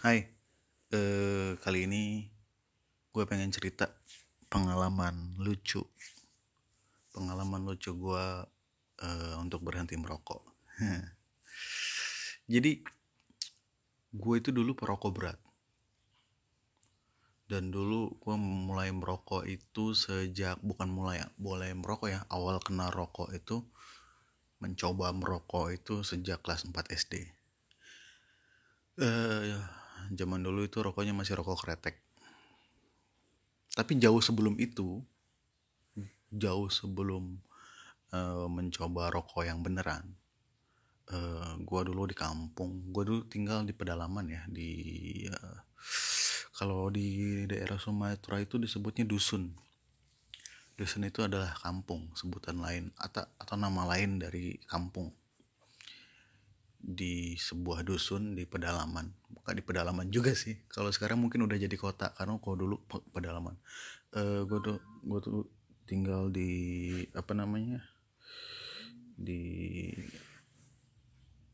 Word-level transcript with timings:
Hai, 0.00 0.24
eh, 0.96 1.60
kali 1.60 1.84
ini 1.84 2.24
gue 3.12 3.24
pengen 3.28 3.52
cerita 3.52 3.84
pengalaman 4.48 5.36
lucu, 5.36 5.84
pengalaman 7.12 7.68
lucu 7.68 7.92
gue 7.92 8.24
eh, 9.04 9.36
untuk 9.36 9.60
berhenti 9.60 10.00
merokok. 10.00 10.40
Jadi 12.52 12.80
gue 14.16 14.34
itu 14.40 14.48
dulu 14.48 14.72
perokok 14.72 15.12
berat, 15.12 15.36
dan 17.52 17.68
dulu 17.68 18.16
gue 18.24 18.36
mulai 18.40 18.96
merokok 18.96 19.44
itu 19.44 19.92
sejak 19.92 20.56
bukan 20.64 20.88
mulai 20.88 21.28
mulai 21.36 21.76
merokok 21.76 22.08
ya, 22.08 22.24
awal 22.32 22.56
kena 22.64 22.88
rokok 22.88 23.36
itu 23.36 23.68
mencoba 24.64 25.12
merokok 25.12 25.76
itu 25.76 26.00
sejak 26.00 26.40
kelas 26.40 26.64
4 26.64 26.88
SD. 26.88 27.28
Eh, 28.96 29.60
zaman 30.10 30.42
dulu 30.42 30.66
itu 30.66 30.82
rokoknya 30.82 31.14
masih 31.14 31.38
rokok 31.38 31.62
kretek. 31.66 32.02
Tapi 33.70 33.96
jauh 34.02 34.18
sebelum 34.18 34.58
itu, 34.58 34.98
jauh 36.34 36.68
sebelum 36.70 37.38
eh, 38.10 38.46
mencoba 38.50 39.14
rokok 39.14 39.46
yang 39.46 39.62
beneran, 39.62 40.18
eh, 41.14 41.52
gua 41.62 41.86
dulu 41.86 42.10
di 42.10 42.16
kampung. 42.18 42.90
Gua 42.90 43.06
dulu 43.06 43.22
tinggal 43.30 43.62
di 43.62 43.70
pedalaman 43.70 44.26
ya, 44.26 44.42
di 44.50 44.70
eh, 45.30 45.58
kalau 46.58 46.90
di 46.90 47.46
daerah 47.46 47.78
Sumatera 47.78 48.42
itu 48.42 48.58
disebutnya 48.58 49.06
dusun. 49.06 49.54
Dusun 50.74 51.06
itu 51.06 51.22
adalah 51.22 51.54
kampung, 51.60 52.10
sebutan 52.18 52.58
lain 52.58 52.90
atau 52.98 53.24
atau 53.38 53.54
nama 53.54 53.86
lain 53.96 54.18
dari 54.18 54.58
kampung 54.66 55.12
di 56.80 57.36
sebuah 57.36 57.84
dusun 57.84 58.32
di 58.32 58.48
pedalaman. 58.48 59.12
Bukan 59.28 59.54
di 59.54 59.62
pedalaman 59.62 60.08
juga 60.08 60.32
sih. 60.32 60.56
Kalau 60.72 60.88
sekarang 60.88 61.20
mungkin 61.20 61.44
udah 61.44 61.60
jadi 61.60 61.76
kota 61.76 62.16
karena 62.16 62.40
kalau 62.40 62.56
dulu 62.56 62.76
pe- 62.88 63.04
pedalaman. 63.12 63.54
Eh 64.16 64.42
gue 64.48 64.58
tuh 64.64 64.78
gue 65.04 65.20
tuh 65.20 65.40
tinggal 65.84 66.32
di 66.32 66.50
apa 67.12 67.32
namanya 67.36 67.84
di 69.14 69.92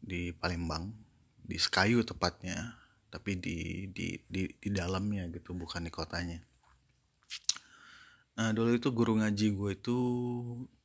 di 0.00 0.30
Palembang. 0.30 0.94
Di 1.46 1.58
Sekayu 1.62 2.02
tepatnya 2.02 2.74
tapi 3.06 3.38
di 3.38 3.86
di 3.94 4.18
di 4.26 4.50
di 4.50 4.68
dalamnya 4.74 5.30
gitu 5.30 5.54
bukan 5.54 5.86
di 5.86 5.92
kotanya. 5.94 6.42
Nah 8.36 8.52
dulu 8.52 8.76
itu 8.76 8.90
guru 8.92 9.16
ngaji 9.18 9.46
gue 9.54 9.70
itu 9.78 9.98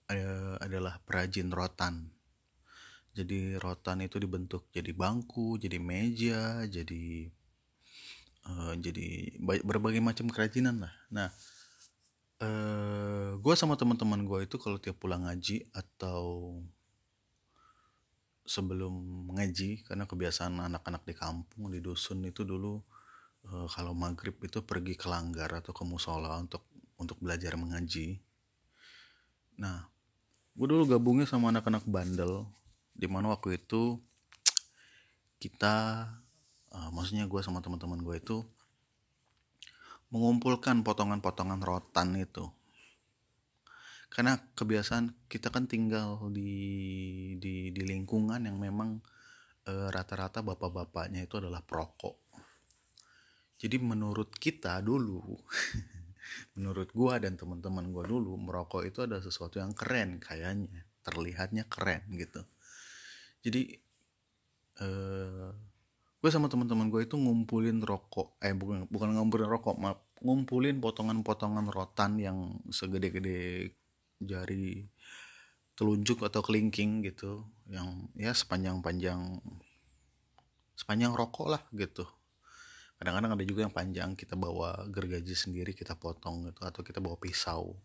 eh, 0.08 0.55
adalah 0.61 1.02
perajin 1.03 1.50
rotan 1.52 2.14
jadi 3.12 3.59
rotan 3.59 4.04
itu 4.08 4.17
dibentuk 4.23 4.72
jadi 4.72 4.92
bangku 4.95 5.59
jadi 5.59 5.78
meja 5.84 6.64
jadi 6.67 7.28
eh, 8.48 8.73
jadi 8.80 9.08
ba- 9.44 9.66
berbagai 9.66 10.00
macam 10.00 10.28
kerajinan 10.31 10.88
lah. 10.88 10.94
Nah 11.12 11.30
eh 12.42 13.38
gue 13.38 13.54
sama 13.54 13.78
teman-teman 13.78 14.26
gue 14.26 14.39
itu 14.50 14.58
kalau 14.58 14.82
tiap 14.82 14.98
pulang 14.98 15.30
ngaji 15.30 15.70
atau 15.78 16.58
sebelum 18.42 18.94
ngaji 19.38 19.86
karena 19.86 20.09
kebiasaan 20.09 20.58
anak-anak 20.58 21.06
di 21.06 21.14
kampung 21.14 21.70
di 21.70 21.80
dusun 21.80 22.26
itu 22.26 22.42
dulu 22.42 22.82
eh, 23.45 23.67
kalau 23.70 23.94
maghrib 23.94 24.34
itu 24.42 24.59
pergi 24.66 24.98
ke 24.98 25.06
langgar 25.12 25.54
atau 25.54 25.72
ke 25.76 25.84
musola 25.86 26.34
untuk 26.42 26.66
untuk 26.98 27.17
belajar 27.22 27.54
mengaji. 27.58 28.17
Nah 29.62 29.86
gue 30.58 30.67
dulu 30.67 30.84
gabungnya 30.89 31.30
sama 31.30 31.54
anak-anak 31.54 31.86
bandel 31.86 32.50
di 32.92 33.08
mana 33.08 33.31
waktu 33.34 33.58
itu 33.59 33.97
kita 35.42 36.06
eh, 36.72 36.89
maksudnya 36.94 37.25
gue 37.25 37.42
sama 37.42 37.59
teman-teman 37.66 38.02
gue 38.06 38.16
itu 38.22 38.38
mengumpulkan 40.11 40.83
potongan-potongan 40.83 41.64
rotan 41.64 42.20
itu. 42.20 42.52
Karena 44.11 44.36
kebiasaan 44.36 45.32
kita 45.32 45.48
kan 45.55 45.71
tinggal 45.71 46.20
di 46.36 46.52
di 47.39 47.71
di 47.71 47.82
lingkungan 47.88 48.43
yang 48.43 48.60
memang 48.60 48.99
eh, 49.66 49.87
rata-rata 49.87 50.43
bapak-bapaknya 50.43 51.23
itu 51.23 51.39
adalah 51.39 51.64
perokok. 51.64 52.20
Jadi 53.55 53.77
menurut 53.80 54.36
kita 54.36 54.83
dulu 54.83 55.23
menurut 56.60 56.92
gua 56.92 57.23
dan 57.23 57.39
teman-teman 57.39 57.87
gua 57.95 58.04
dulu 58.04 58.36
merokok 58.36 58.83
itu 58.83 59.08
adalah 59.08 59.23
sesuatu 59.23 59.64
yang 59.64 59.71
keren 59.71 60.20
kayaknya 60.20 60.67
terlihatnya 61.02 61.66
keren 61.66 62.04
gitu 62.14 62.43
jadi 63.42 63.62
eh 64.82 65.50
gue 66.22 66.30
sama 66.30 66.48
teman-teman 66.54 66.94
gue 66.94 67.02
itu 67.06 67.18
ngumpulin 67.18 67.82
rokok. 67.82 68.38
Eh 68.46 68.54
bukan 68.54 68.86
bukan 68.94 69.10
ngumpulin 69.18 69.50
rokok 69.50 69.76
maaf. 69.82 70.00
Ngumpulin 70.22 70.78
potongan-potongan 70.78 71.66
rotan 71.74 72.22
yang 72.22 72.62
segede-gede 72.70 73.74
jari 74.22 74.86
telunjuk 75.74 76.22
atau 76.22 76.46
kelingking 76.46 77.02
gitu. 77.10 77.50
Yang 77.66 77.90
ya 78.14 78.32
sepanjang-panjang 78.38 79.42
sepanjang 80.78 81.18
rokok 81.18 81.48
lah 81.58 81.64
gitu. 81.73 82.06
Kadang-kadang 83.02 83.34
ada 83.34 83.46
juga 83.50 83.66
yang 83.66 83.73
panjang 83.73 84.14
kita 84.14 84.38
bawa 84.38 84.86
gergaji 84.94 85.34
sendiri 85.34 85.73
kita 85.73 85.98
potong 85.98 86.46
gitu 86.54 86.62
atau 86.62 86.86
kita 86.86 87.02
bawa 87.02 87.18
pisau. 87.18 87.82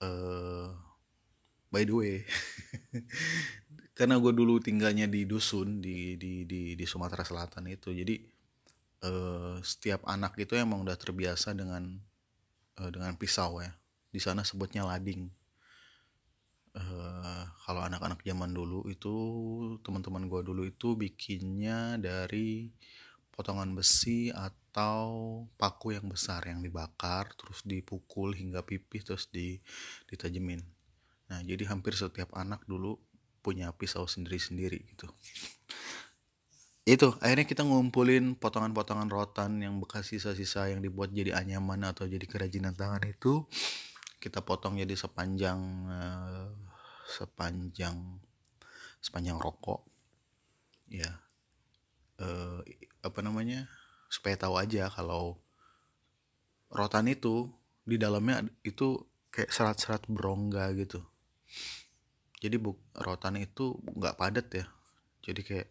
Eh 0.00 0.72
by 1.68 1.84
the 1.84 1.92
way 1.92 2.14
karena 3.94 4.18
gue 4.18 4.34
dulu 4.34 4.58
tinggalnya 4.58 5.06
di 5.06 5.22
dusun 5.22 5.78
di 5.78 6.18
di 6.18 6.42
di 6.42 6.74
di 6.74 6.84
Sumatera 6.84 7.22
Selatan 7.22 7.70
itu. 7.70 7.94
Jadi 7.94 8.14
eh, 9.06 9.56
setiap 9.62 10.02
anak 10.10 10.34
itu 10.42 10.58
emang 10.58 10.82
udah 10.82 10.98
terbiasa 10.98 11.54
dengan 11.54 11.94
eh, 12.82 12.90
dengan 12.90 13.14
pisau 13.14 13.62
ya. 13.62 13.70
Di 14.10 14.18
sana 14.18 14.42
sebutnya 14.42 14.82
lading. 14.82 15.30
Eh, 16.74 17.44
kalau 17.64 17.86
anak-anak 17.86 18.26
zaman 18.26 18.50
dulu 18.50 18.82
itu 18.90 19.14
teman-teman 19.86 20.26
gue 20.26 20.42
dulu 20.42 20.62
itu 20.66 20.98
bikinnya 20.98 21.94
dari 22.02 22.74
potongan 23.30 23.78
besi 23.78 24.34
atau 24.34 25.42
paku 25.54 25.94
yang 25.94 26.06
besar 26.10 26.42
yang 26.50 26.62
dibakar 26.66 27.30
terus 27.38 27.62
dipukul 27.62 28.34
hingga 28.34 28.66
pipih 28.66 29.06
terus 29.06 29.30
di 29.30 29.62
ditajemin. 30.10 30.58
Nah 31.30 31.46
jadi 31.46 31.62
hampir 31.70 31.94
setiap 31.94 32.34
anak 32.34 32.66
dulu 32.66 32.98
punya 33.44 33.68
pisau 33.76 34.08
sendiri-sendiri 34.08 34.80
gitu. 34.96 35.12
Itu 36.88 37.12
akhirnya 37.20 37.44
kita 37.44 37.62
ngumpulin 37.64 38.36
potongan-potongan 38.40 39.12
rotan 39.12 39.60
yang 39.60 39.76
bekas 39.80 40.08
sisa-sisa 40.08 40.72
yang 40.72 40.80
dibuat 40.80 41.12
jadi 41.12 41.36
anyaman 41.36 41.84
atau 41.84 42.08
jadi 42.08 42.24
kerajinan 42.24 42.72
tangan 42.72 43.04
itu 43.04 43.44
kita 44.20 44.40
potong 44.40 44.80
jadi 44.80 44.96
sepanjang 44.96 45.60
eh, 45.92 46.48
sepanjang 47.12 48.20
sepanjang 49.04 49.36
rokok. 49.36 49.84
Ya 50.88 51.20
eh, 52.20 52.60
apa 53.04 53.20
namanya 53.20 53.68
supaya 54.08 54.40
tahu 54.40 54.56
aja 54.56 54.88
kalau 54.88 55.36
rotan 56.72 57.08
itu 57.12 57.52
di 57.84 58.00
dalamnya 58.00 58.48
itu 58.64 59.04
kayak 59.28 59.52
serat-serat 59.52 60.08
berongga 60.08 60.72
gitu 60.78 61.04
jadi 62.44 62.60
bu 62.60 62.76
rotan 62.92 63.40
itu 63.40 63.80
nggak 63.96 64.20
padat 64.20 64.48
ya. 64.52 64.68
Jadi 65.24 65.40
kayak 65.40 65.68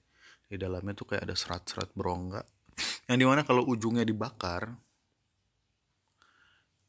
di 0.50 0.58
dalamnya 0.58 0.98
tuh 0.98 1.14
kayak 1.14 1.30
ada 1.30 1.38
serat-serat 1.38 1.94
berongga. 1.94 2.42
Yang 3.06 3.18
di 3.22 3.26
mana 3.30 3.42
kalau 3.46 3.62
ujungnya 3.70 4.02
dibakar 4.02 4.74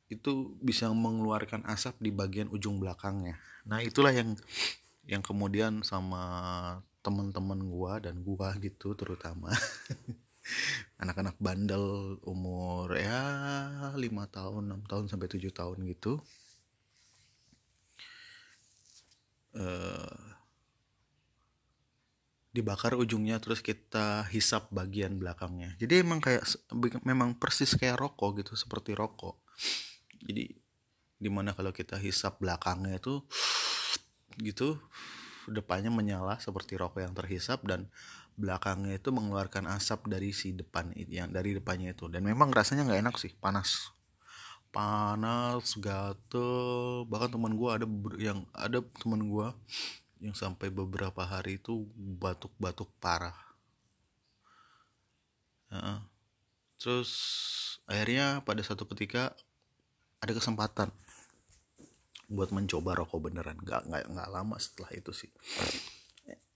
itu 0.09 0.57
bisa 0.65 0.89
mengeluarkan 0.89 1.69
asap 1.69 2.01
di 2.01 2.09
bagian 2.09 2.49
ujung 2.49 2.81
belakangnya. 2.81 3.37
Nah 3.69 3.81
itulah 3.81 4.13
yang 4.13 4.37
yang 5.09 5.25
kemudian 5.25 5.81
sama 5.81 6.23
teman-teman 7.01 7.61
gua 7.69 7.99
dan 7.99 8.21
gua 8.25 8.53
gitu 8.61 8.93
terutama. 8.97 9.53
Anak-anak 11.03 11.41
bandel 11.41 12.17
umur 12.25 12.93
ya 12.95 13.21
lima 13.97 14.29
tahun 14.29 14.77
6 14.85 14.93
tahun 14.93 15.05
sampai 15.09 15.29
7 15.29 15.41
tahun 15.51 15.89
gitu 15.89 16.21
eh 19.55 20.35
dibakar 22.55 22.95
ujungnya 22.95 23.43
terus 23.43 23.59
kita 23.59 24.31
hisap 24.31 24.71
bagian 24.71 25.19
belakangnya. 25.19 25.75
Jadi 25.83 26.07
emang 26.07 26.23
kayak 26.23 26.47
memang 27.03 27.35
persis 27.35 27.75
kayak 27.75 27.99
rokok 27.99 28.47
gitu 28.47 28.55
seperti 28.55 28.95
rokok. 28.95 29.43
Jadi 30.23 30.55
di 31.19 31.31
mana 31.31 31.51
kalau 31.51 31.75
kita 31.75 31.99
hisap 31.99 32.39
belakangnya 32.39 33.03
itu 33.03 33.27
gitu 34.39 34.79
depannya 35.51 35.91
menyala 35.91 36.39
seperti 36.39 36.79
rokok 36.79 37.03
yang 37.03 37.15
terhisap 37.15 37.67
dan 37.67 37.91
belakangnya 38.39 39.03
itu 39.03 39.11
mengeluarkan 39.11 39.67
asap 39.75 40.11
dari 40.11 40.31
si 40.31 40.55
depan 40.55 40.95
yang 40.95 41.35
dari 41.35 41.59
depannya 41.59 41.91
itu. 41.91 42.07
Dan 42.07 42.23
memang 42.23 42.55
rasanya 42.55 42.87
nggak 42.87 43.03
enak 43.03 43.17
sih 43.19 43.35
panas 43.35 43.94
panas 44.75 45.79
gatel. 45.79 47.07
Bahkan 47.07 47.31
teman 47.31 47.55
gue 47.55 47.71
ada 47.71 47.87
yang 48.19 48.43
ada 48.51 48.83
teman 48.99 49.31
gue 49.31 49.49
yang 50.19 50.35
sampai 50.35 50.75
beberapa 50.75 51.23
hari 51.23 51.63
itu 51.63 51.87
batuk-batuk 51.95 52.91
parah. 52.99 53.39
Nah, 55.71 56.03
terus 56.83 57.11
akhirnya 57.87 58.43
pada 58.43 58.61
satu 58.67 58.83
ketika 58.91 59.31
ada 60.19 60.33
kesempatan 60.35 60.91
buat 62.27 62.51
mencoba 62.51 62.99
rokok 62.99 63.31
beneran. 63.31 63.55
Nggak 63.63 63.87
nggak 63.87 64.05
nggak 64.11 64.29
lama 64.33 64.57
setelah 64.59 64.91
itu 64.97 65.15
sih. 65.15 65.31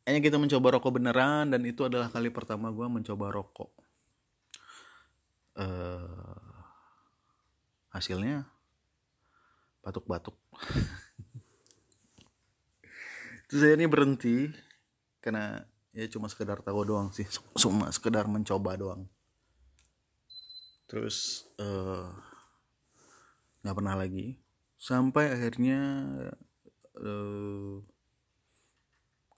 Hanya 0.08 0.24
kita 0.24 0.40
mencoba 0.40 0.80
rokok 0.80 0.98
beneran 0.98 1.52
dan 1.52 1.60
itu 1.68 1.84
adalah 1.84 2.08
kali 2.08 2.32
pertama 2.32 2.72
gue 2.72 2.86
mencoba 2.88 3.28
rokok. 3.28 3.70
Uh, 5.58 6.17
hasilnya 7.93 8.44
batuk-batuk. 9.81 10.37
Terus 13.49 13.61
saya 13.64 13.75
ini 13.81 13.88
berhenti 13.88 14.52
karena 15.25 15.64
ya 15.96 16.05
cuma 16.12 16.29
sekedar 16.29 16.61
tahu 16.61 16.85
doang 16.85 17.08
sih. 17.17 17.25
Cuma 17.62 17.88
sekedar 17.88 18.29
mencoba 18.29 18.76
doang. 18.76 19.08
Terus 20.85 21.49
uh, 21.56 22.12
nggak 23.64 23.76
pernah 23.76 23.96
lagi. 23.96 24.37
Sampai 24.76 25.32
akhirnya 25.32 25.81
uh, 27.00 27.81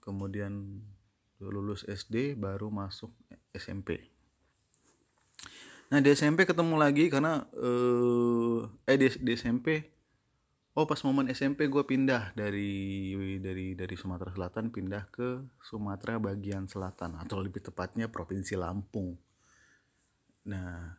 kemudian 0.03 0.83
lulus 1.39 1.87
SD 1.87 2.37
baru 2.37 2.69
masuk 2.69 3.09
SMP 3.55 4.10
nah 5.91 5.99
di 5.99 6.07
SMP 6.15 6.47
ketemu 6.47 6.79
lagi 6.79 7.11
karena 7.11 7.43
uh, 7.51 8.63
eh 8.87 8.95
di, 8.95 9.11
di 9.11 9.31
SMP 9.35 9.91
oh 10.71 10.87
pas 10.87 11.03
momen 11.03 11.27
SMP 11.27 11.67
gue 11.67 11.83
pindah 11.83 12.31
dari 12.31 13.11
dari 13.43 13.75
dari 13.75 13.95
Sumatera 13.99 14.31
Selatan 14.31 14.71
pindah 14.71 15.03
ke 15.11 15.43
Sumatera 15.59 16.15
bagian 16.15 16.71
selatan 16.71 17.19
atau 17.19 17.43
lebih 17.43 17.59
tepatnya 17.59 18.07
provinsi 18.07 18.55
Lampung. 18.55 19.19
Nah 20.47 20.95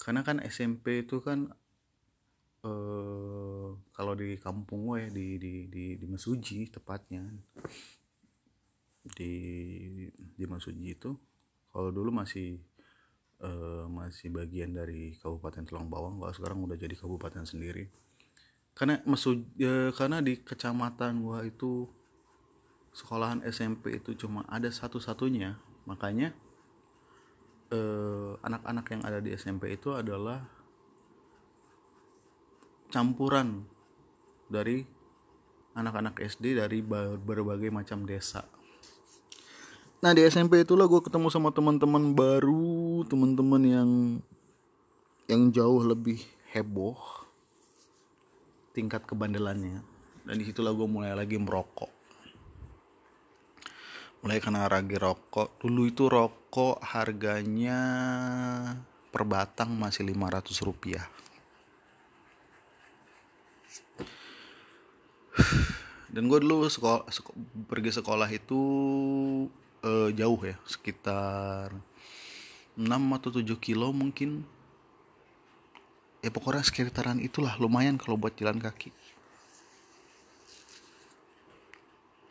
karena 0.00 0.26
kan 0.26 0.42
SMP 0.42 1.06
itu 1.06 1.22
kan 1.22 1.46
uh, 2.66 3.68
kalau 3.94 4.12
di 4.18 4.34
kampung 4.42 4.90
gue 4.90 5.12
di 5.14 5.26
di 5.38 5.54
di 5.70 5.84
di 5.94 6.06
Mesuji 6.10 6.66
tepatnya 6.66 7.30
di 9.06 9.34
di 10.34 10.44
Mesuji 10.50 10.98
itu 10.98 11.14
kalau 11.70 11.94
dulu 11.94 12.10
masih 12.10 12.58
uh, 13.40 13.84
masih 13.88 14.32
bagian 14.32 14.72
dari 14.72 15.16
Kabupaten 15.16 15.64
Tulang 15.64 15.88
Bawang 15.88 16.20
kalau 16.20 16.32
sekarang 16.32 16.58
udah 16.64 16.76
jadi 16.76 16.94
kabupaten 16.96 17.44
sendiri. 17.44 17.88
Karena 18.76 19.02
Mesuji 19.04 19.44
uh, 19.64 19.90
karena 19.92 20.22
di 20.22 20.40
kecamatan 20.40 21.24
gua 21.24 21.44
itu 21.44 21.88
sekolahan 22.92 23.44
SMP 23.46 23.98
itu 23.98 24.16
cuma 24.16 24.44
ada 24.48 24.68
satu-satunya. 24.68 25.56
Makanya 25.88 26.32
anak-anak 28.42 28.84
uh, 28.86 28.90
yang 28.90 29.02
ada 29.06 29.18
di 29.22 29.30
SMP 29.34 29.78
itu 29.78 29.94
adalah 29.94 30.42
campuran 32.90 33.62
dari 34.50 34.82
anak-anak 35.78 36.18
SD 36.18 36.58
dari 36.58 36.82
berbagai 36.82 37.70
macam 37.70 38.02
desa. 38.02 38.42
Nah 40.00 40.16
di 40.16 40.24
SMP 40.24 40.64
itulah 40.64 40.88
gue 40.88 41.04
ketemu 41.04 41.28
sama 41.28 41.52
teman-teman 41.52 42.16
baru, 42.16 43.04
teman-teman 43.04 43.62
yang 43.64 43.90
yang 45.28 45.52
jauh 45.52 45.84
lebih 45.84 46.24
heboh 46.56 46.96
tingkat 48.72 49.04
kebandelannya. 49.04 49.84
Dan 50.24 50.34
di 50.40 50.44
situlah 50.48 50.72
gue 50.72 50.88
mulai 50.88 51.12
lagi 51.12 51.36
merokok. 51.36 51.92
Mulai 54.24 54.40
kena 54.40 54.68
ragi 54.68 54.96
rokok. 54.96 55.60
Dulu 55.60 55.82
itu 55.84 56.08
rokok 56.08 56.80
harganya 56.80 57.80
per 59.12 59.28
batang 59.28 59.76
masih 59.76 60.08
500 60.08 60.64
rupiah 60.64 61.04
dan 66.10 66.26
gue 66.26 66.38
dulu 66.42 66.66
sekolah, 66.66 67.06
seko, 67.06 67.30
pergi 67.70 67.94
sekolah 67.94 68.26
itu 68.34 68.60
uh, 69.84 70.08
jauh 70.12 70.40
ya 70.44 70.56
sekitar 70.68 71.72
6 72.76 72.86
atau 72.88 73.30
7 73.32 73.44
kilo 73.60 73.92
mungkin. 73.92 74.44
Ya 76.20 76.28
pokoknya 76.28 76.64
sekitaran 76.64 77.16
itulah 77.20 77.56
lumayan 77.56 77.96
kalau 77.96 78.20
buat 78.20 78.36
jalan 78.36 78.60
kaki. 78.60 78.92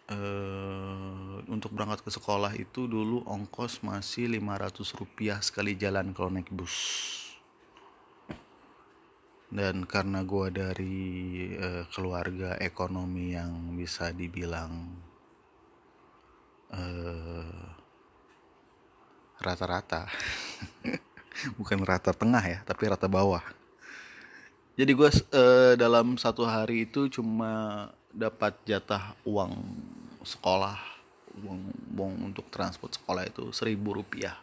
Uh, 0.10 1.38
untuk 1.46 1.70
berangkat 1.70 2.02
ke 2.02 2.10
sekolah 2.10 2.54
itu 2.58 2.90
dulu 2.90 3.22
ongkos 3.30 3.86
masih 3.86 4.26
500 4.26 4.98
rupiah 4.98 5.38
sekali 5.42 5.78
jalan 5.78 6.14
kalau 6.18 6.34
naik 6.34 6.50
bus. 6.50 6.78
Dan 9.50 9.90
karena 9.90 10.22
gue 10.22 10.48
dari 10.54 10.98
uh, 11.58 11.86
keluarga 11.90 12.58
ekonomi 12.62 13.34
yang 13.34 13.74
bisa 13.74 14.14
dibilang 14.14 15.09
uh, 16.74 17.68
rata-rata. 19.40 20.10
Bukan 21.60 21.80
rata 21.88 22.12
tengah 22.12 22.44
ya 22.44 22.60
tapi 22.68 22.90
rata 22.92 23.08
bawah. 23.08 23.42
Jadi 24.80 24.92
gue 24.96 25.10
uh, 25.12 25.74
dalam 25.76 26.16
satu 26.16 26.48
hari 26.48 26.88
itu 26.88 27.12
cuma 27.12 27.88
dapat 28.16 28.56
jatah 28.64 29.14
uang 29.28 29.54
sekolah 30.24 31.00
uang, 31.44 31.62
uang 31.96 32.14
untuk 32.32 32.48
transport 32.52 32.96
sekolah 32.96 33.28
itu 33.28 33.52
seribu 33.56 33.96
rupiah. 33.96 34.36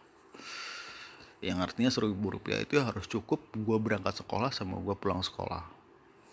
Yang 1.37 1.57
artinya 1.69 1.91
seribu 1.93 2.33
rupiah 2.33 2.61
itu 2.61 2.81
harus 2.81 3.05
cukup 3.05 3.41
gue 3.53 3.77
berangkat 3.77 4.25
sekolah 4.25 4.49
sama 4.49 4.81
gue 4.81 4.95
pulang 4.97 5.21
sekolah. 5.21 5.65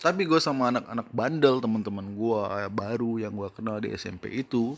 Tapi 0.01 0.29
gue 0.29 0.37
sama 0.37 0.69
anak-anak 0.69 1.09
bandel 1.13 1.65
teman-teman 1.65 2.07
gue 2.13 2.43
baru 2.73 3.25
yang 3.25 3.33
gue 3.33 3.49
kenal 3.57 3.81
di 3.81 3.93
SMP 3.97 4.45
itu 4.45 4.77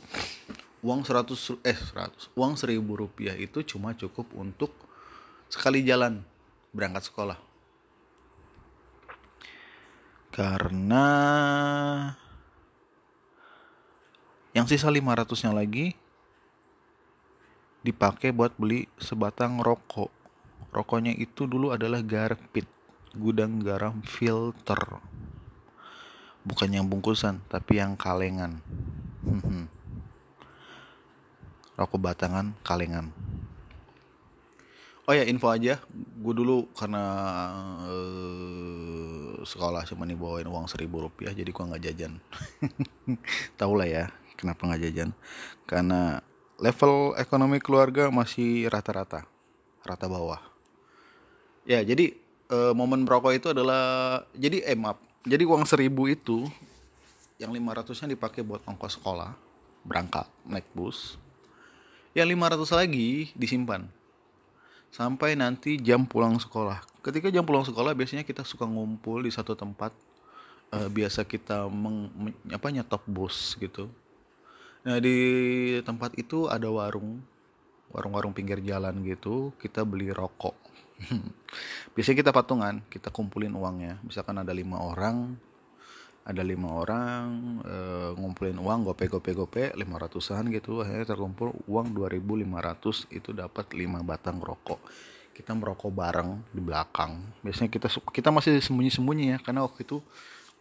uang 0.84 1.00
100 1.04 1.62
eh 1.64 1.78
100 1.78 2.32
uang 2.36 2.52
seribu 2.56 2.96
rupiah 2.98 3.36
itu 3.36 3.64
cuma 3.64 3.96
cukup 3.96 4.28
untuk 4.36 4.72
sekali 5.48 5.84
jalan 5.86 6.20
berangkat 6.74 7.08
sekolah 7.08 7.38
karena 10.34 11.06
yang 14.52 14.68
sisa 14.68 14.88
500 14.92 15.44
nya 15.48 15.52
lagi 15.52 15.96
dipakai 17.80 18.34
buat 18.34 18.52
beli 18.58 18.90
sebatang 19.00 19.62
rokok 19.62 20.16
Rokoknya 20.76 21.16
itu 21.16 21.48
dulu 21.48 21.72
adalah 21.72 22.04
garpit, 22.04 22.68
gudang 23.16 23.64
garam 23.64 24.04
filter. 24.04 25.00
Bukan 26.44 26.68
yang 26.68 26.84
bungkusan, 26.84 27.40
tapi 27.48 27.80
yang 27.80 27.96
kalengan. 27.96 28.60
Rokok 31.76 32.00
batangan 32.00 32.56
kalengan. 32.64 33.12
Oh 35.06 35.14
ya 35.14 35.22
info 35.22 35.46
aja, 35.52 35.78
gue 35.94 36.34
dulu 36.34 36.66
karena 36.74 37.04
uh, 37.86 39.38
sekolah 39.46 39.86
cuma 39.86 40.02
bawain 40.10 40.50
uang 40.50 40.66
seribu 40.66 41.06
rupiah, 41.06 41.30
jadi 41.30 41.46
gue 41.46 41.62
nggak 41.62 41.82
jajan. 41.86 42.18
Tahu 43.60 43.72
lah 43.78 43.86
ya, 43.86 44.04
kenapa 44.34 44.66
nggak 44.66 44.82
jajan? 44.90 45.14
Karena 45.62 46.18
level 46.58 47.14
ekonomi 47.22 47.62
keluarga 47.62 48.10
masih 48.10 48.66
rata-rata, 48.66 49.22
rata 49.86 50.10
bawah 50.10 50.56
ya 51.66 51.82
jadi 51.82 52.14
uh, 52.48 52.72
momen 52.72 53.02
merokok 53.02 53.34
itu 53.34 53.50
adalah 53.50 54.22
jadi 54.32 54.62
eh 54.62 54.78
maaf 54.78 55.02
jadi 55.26 55.42
uang 55.42 55.66
seribu 55.66 56.06
itu 56.06 56.46
yang 57.42 57.50
lima 57.52 57.74
ratusnya 57.74 58.14
dipakai 58.14 58.46
buat 58.46 58.62
ongkos 58.64 58.96
sekolah 58.96 59.34
berangkat 59.82 60.24
naik 60.46 60.64
bus 60.72 61.18
yang 62.16 62.32
lima 62.32 62.48
ratus 62.48 62.72
lagi 62.72 63.28
disimpan. 63.36 63.84
Sampai 64.88 65.36
nanti 65.36 65.76
jam 65.76 66.08
pulang 66.08 66.40
sekolah. 66.40 66.80
Ketika 67.04 67.28
jam 67.28 67.44
pulang 67.44 67.68
sekolah 67.68 67.92
biasanya 67.92 68.24
kita 68.24 68.40
suka 68.40 68.64
ngumpul 68.64 69.20
di 69.20 69.28
satu 69.28 69.52
tempat. 69.52 69.92
Uh, 70.66 70.90
biasa 70.90 71.22
kita 71.22 71.70
meng, 71.70 72.10
apa 72.50 72.72
nyetop 72.72 73.04
bus 73.06 73.54
gitu. 73.60 73.86
Nah 74.82 74.98
di 74.98 75.18
tempat 75.84 76.16
itu 76.16 76.48
ada 76.48 76.66
warung. 76.72 77.20
Warung-warung 77.92 78.32
pinggir 78.32 78.64
jalan 78.64 79.04
gitu 79.04 79.52
kita 79.60 79.84
beli 79.84 80.10
rokok. 80.10 80.56
Biasanya 81.94 82.16
kita 82.24 82.32
patungan 82.32 82.80
kita 82.88 83.12
kumpulin 83.12 83.52
uangnya. 83.52 84.00
Misalkan 84.02 84.40
ada 84.40 84.50
lima 84.56 84.80
orang 84.80 85.36
ada 86.26 86.42
lima 86.42 86.74
orang 86.74 87.26
e, 87.62 87.76
ngumpulin 88.18 88.58
uang 88.58 88.90
gope 88.90 89.06
gope 89.06 89.30
gope 89.30 89.70
lima 89.78 89.94
ratusan 89.94 90.50
gitu. 90.50 90.82
Akhirnya 90.82 91.06
terkumpul 91.06 91.54
uang 91.70 91.94
2500 91.94 93.14
itu 93.14 93.30
dapat 93.30 93.70
lima 93.78 94.02
batang 94.02 94.42
rokok. 94.42 94.82
Kita 95.30 95.54
merokok 95.54 95.94
bareng 95.94 96.50
di 96.50 96.58
belakang. 96.58 97.22
Biasanya 97.46 97.70
kita 97.70 97.88
kita 98.10 98.34
masih 98.34 98.58
sembunyi 98.58 98.90
sembunyi 98.90 99.24
ya 99.32 99.38
karena 99.38 99.62
waktu 99.62 99.86
itu 99.86 100.02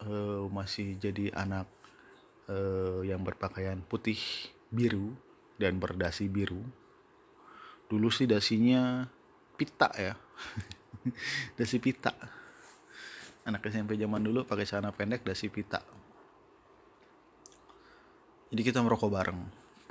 e, 0.05 0.13
masih 0.53 1.01
jadi 1.01 1.33
anak 1.33 1.65
e, 2.45 2.57
yang 3.09 3.25
berpakaian 3.25 3.81
putih 3.81 4.21
biru 4.69 5.17
dan 5.57 5.81
berdasi 5.81 6.29
biru. 6.29 6.61
Dulu 7.89 8.13
sih 8.13 8.29
dasinya 8.29 9.09
pita 9.57 9.89
ya. 9.97 10.13
Dasi 11.57 11.77
pita 11.77 12.34
anak 13.45 13.61
SMP 13.69 13.95
zaman 13.95 14.25
dulu 14.25 14.43
pakai 14.43 14.65
celana 14.65 14.89
pendek 14.89 15.21
dasi 15.21 15.47
pita 15.47 15.81
jadi 18.55 18.71
kita 18.71 18.79
merokok 18.85 19.11
bareng. 19.11 19.39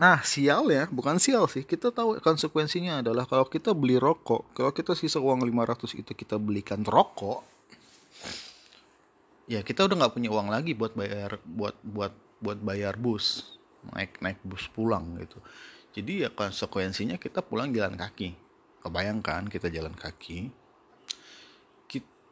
Nah 0.00 0.24
sial 0.24 0.72
ya 0.72 0.88
bukan 0.90 1.20
sial 1.20 1.44
sih. 1.52 1.68
Kita 1.68 1.92
tahu 1.92 2.18
konsekuensinya 2.24 3.04
adalah 3.04 3.28
kalau 3.28 3.46
kita 3.46 3.76
beli 3.76 4.00
rokok 4.00 4.56
kalau 4.56 4.72
kita 4.72 4.96
sisa 4.96 5.20
uang 5.20 5.44
500 5.44 6.00
itu 6.00 6.12
kita 6.16 6.40
belikan 6.40 6.82
rokok 6.82 7.44
ya 9.44 9.60
kita 9.60 9.84
udah 9.84 9.96
nggak 10.00 10.14
punya 10.16 10.32
uang 10.32 10.48
lagi 10.48 10.72
buat 10.72 10.96
bayar 10.96 11.36
buat 11.44 11.76
buat 11.84 12.16
buat 12.40 12.58
bayar 12.64 12.96
bus 12.96 13.52
naik 13.92 14.16
naik 14.24 14.40
bus 14.40 14.64
pulang 14.72 15.20
gitu. 15.20 15.38
Jadi 15.94 16.26
ya 16.26 16.32
konsekuensinya 16.32 17.20
kita 17.20 17.44
pulang 17.44 17.70
jalan 17.70 17.94
kaki. 17.94 18.34
Kebayangkan 18.80 19.52
kita 19.52 19.68
jalan 19.68 19.92
kaki 19.92 20.48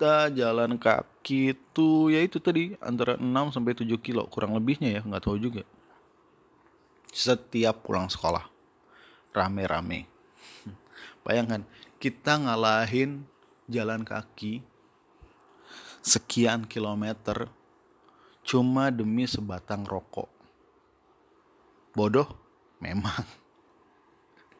kita 0.03 0.35
jalan 0.35 0.83
kaki 0.83 1.55
itu 1.55 2.11
ya 2.11 2.27
itu 2.27 2.43
tadi 2.43 2.75
antara 2.83 3.15
6 3.15 3.55
sampai 3.55 3.71
7 3.71 3.87
kilo 4.03 4.27
kurang 4.27 4.51
lebihnya 4.51 4.99
ya 4.99 5.01
nggak 5.07 5.23
tahu 5.23 5.39
juga 5.39 5.63
setiap 7.15 7.87
pulang 7.87 8.11
sekolah 8.11 8.43
rame-rame 9.31 10.11
bayangkan 11.23 11.63
kita 12.03 12.35
ngalahin 12.35 13.23
jalan 13.71 14.03
kaki 14.03 14.67
sekian 16.03 16.67
kilometer 16.67 17.47
cuma 18.43 18.91
demi 18.91 19.23
sebatang 19.31 19.87
rokok. 19.87 20.27
Bodoh? 21.95 22.27
Memang. 22.83 23.23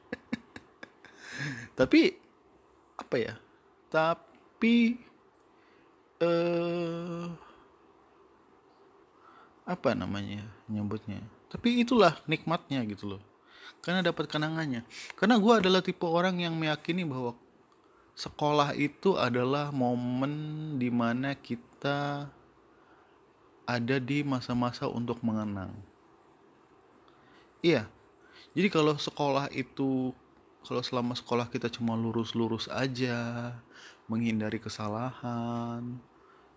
Tapi 1.83 2.15
apa 2.95 3.17
ya? 3.19 3.35
Tapi 3.91 5.11
eh 6.23 7.27
apa 9.63 9.95
namanya 9.95 10.47
nyebutnya? 10.67 11.23
Tapi 11.51 11.83
itulah 11.83 12.19
nikmatnya 12.27 12.83
gitu 12.87 13.17
loh. 13.17 13.23
Karena 13.83 14.03
dapat 14.03 14.31
kenangannya. 14.31 14.87
Karena 15.19 15.39
gue 15.39 15.55
adalah 15.59 15.83
tipe 15.83 16.07
orang 16.07 16.39
yang 16.39 16.55
meyakini 16.55 17.03
bahwa 17.03 17.35
sekolah 18.15 18.77
itu 18.77 19.17
adalah 19.17 19.73
momen 19.73 20.77
di 20.79 20.91
mana 20.93 21.35
kita 21.35 22.29
ada 23.67 23.97
di 24.03 24.27
masa-masa 24.27 24.91
untuk 24.91 25.23
mengenang. 25.23 25.73
Iya, 27.63 27.87
jadi 28.53 28.69
kalau 28.69 28.99
sekolah 28.99 29.49
itu, 29.55 30.11
kalau 30.67 30.83
selama 30.83 31.15
sekolah 31.15 31.47
kita 31.47 31.71
cuma 31.71 31.95
lurus-lurus 31.95 32.67
aja, 32.67 33.55
menghindari 34.11 34.59
kesalahan, 34.59 36.03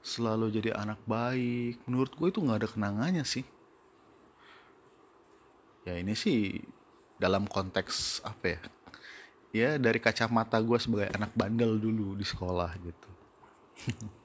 selalu 0.05 0.53
jadi 0.53 0.77
anak 0.77 1.01
baik, 1.09 1.81
menurut 1.89 2.13
gue 2.13 2.29
itu 2.29 2.38
nggak 2.38 2.59
ada 2.62 2.69
kenangannya 2.69 3.25
sih. 3.25 3.41
Ya 5.81 5.97
ini 5.97 6.13
sih 6.13 6.62
dalam 7.17 7.50
konteks 7.50 8.21
apa 8.21 8.45
ya? 8.45 8.62
Ya 9.50 9.69
dari 9.81 9.97
kacamata 9.97 10.62
gue 10.62 10.77
sebagai 10.77 11.09
anak 11.17 11.33
bandel 11.33 11.81
dulu 11.81 12.13
di 12.13 12.25
sekolah 12.25 12.69
gitu. 12.77 13.09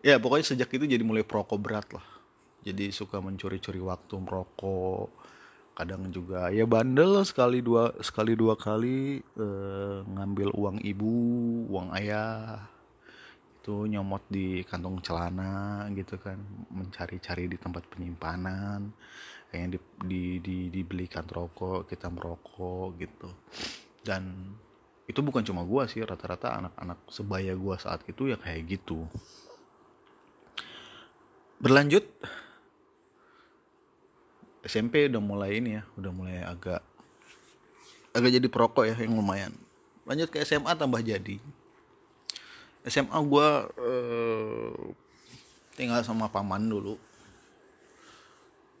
Ya 0.00 0.16
pokoknya 0.16 0.56
sejak 0.56 0.72
itu 0.72 0.88
jadi 0.88 1.04
mulai 1.04 1.20
perokok 1.20 1.60
berat 1.60 1.84
lah. 1.92 2.04
Jadi 2.64 2.88
suka 2.88 3.20
mencuri-curi 3.20 3.84
waktu 3.84 4.16
merokok. 4.16 5.12
Kadang 5.76 6.08
juga 6.08 6.48
ya 6.48 6.64
bandel 6.64 7.20
sekali 7.28 7.60
dua 7.60 7.92
sekali 8.00 8.32
dua 8.32 8.56
kali 8.56 9.20
eh, 9.20 9.98
ngambil 10.08 10.56
uang 10.56 10.80
ibu 10.80 11.12
uang 11.68 11.92
ayah 12.00 12.64
itu 13.60 13.84
nyomot 13.92 14.24
di 14.32 14.64
kantong 14.64 15.04
celana 15.04 15.84
gitu 15.92 16.16
kan 16.16 16.40
mencari-cari 16.72 17.44
di 17.44 17.60
tempat 17.60 17.84
penyimpanan 17.92 18.88
yang 19.52 19.68
di, 19.68 19.78
di, 20.00 20.22
di, 20.40 20.56
dibelikan 20.72 21.28
rokok 21.28 21.84
kita 21.84 22.08
merokok 22.08 22.96
gitu. 22.96 23.28
Dan 24.00 24.56
itu 25.04 25.20
bukan 25.20 25.44
cuma 25.44 25.60
gua 25.68 25.84
sih 25.84 26.00
rata-rata 26.00 26.56
anak-anak 26.56 27.04
sebaya 27.12 27.52
gua 27.52 27.76
saat 27.76 28.00
itu 28.08 28.32
ya 28.32 28.40
kayak 28.40 28.80
gitu. 28.80 29.04
Berlanjut 31.60 32.08
SMP 34.64 35.12
udah 35.12 35.20
mulai 35.20 35.60
ini 35.60 35.76
ya 35.76 35.84
udah 36.00 36.12
mulai 36.16 36.40
agak 36.40 36.80
agak 38.16 38.30
jadi 38.40 38.48
perokok 38.48 38.88
ya 38.88 38.96
yang 38.96 39.20
lumayan. 39.20 39.52
Lanjut 40.08 40.32
ke 40.32 40.40
SMA 40.48 40.72
tambah 40.80 41.04
jadi 41.04 41.36
SMA 42.90 43.18
gua 43.24 43.70
eh, 43.78 44.74
tinggal 45.78 46.02
sama 46.02 46.26
paman 46.28 46.66
dulu. 46.66 46.98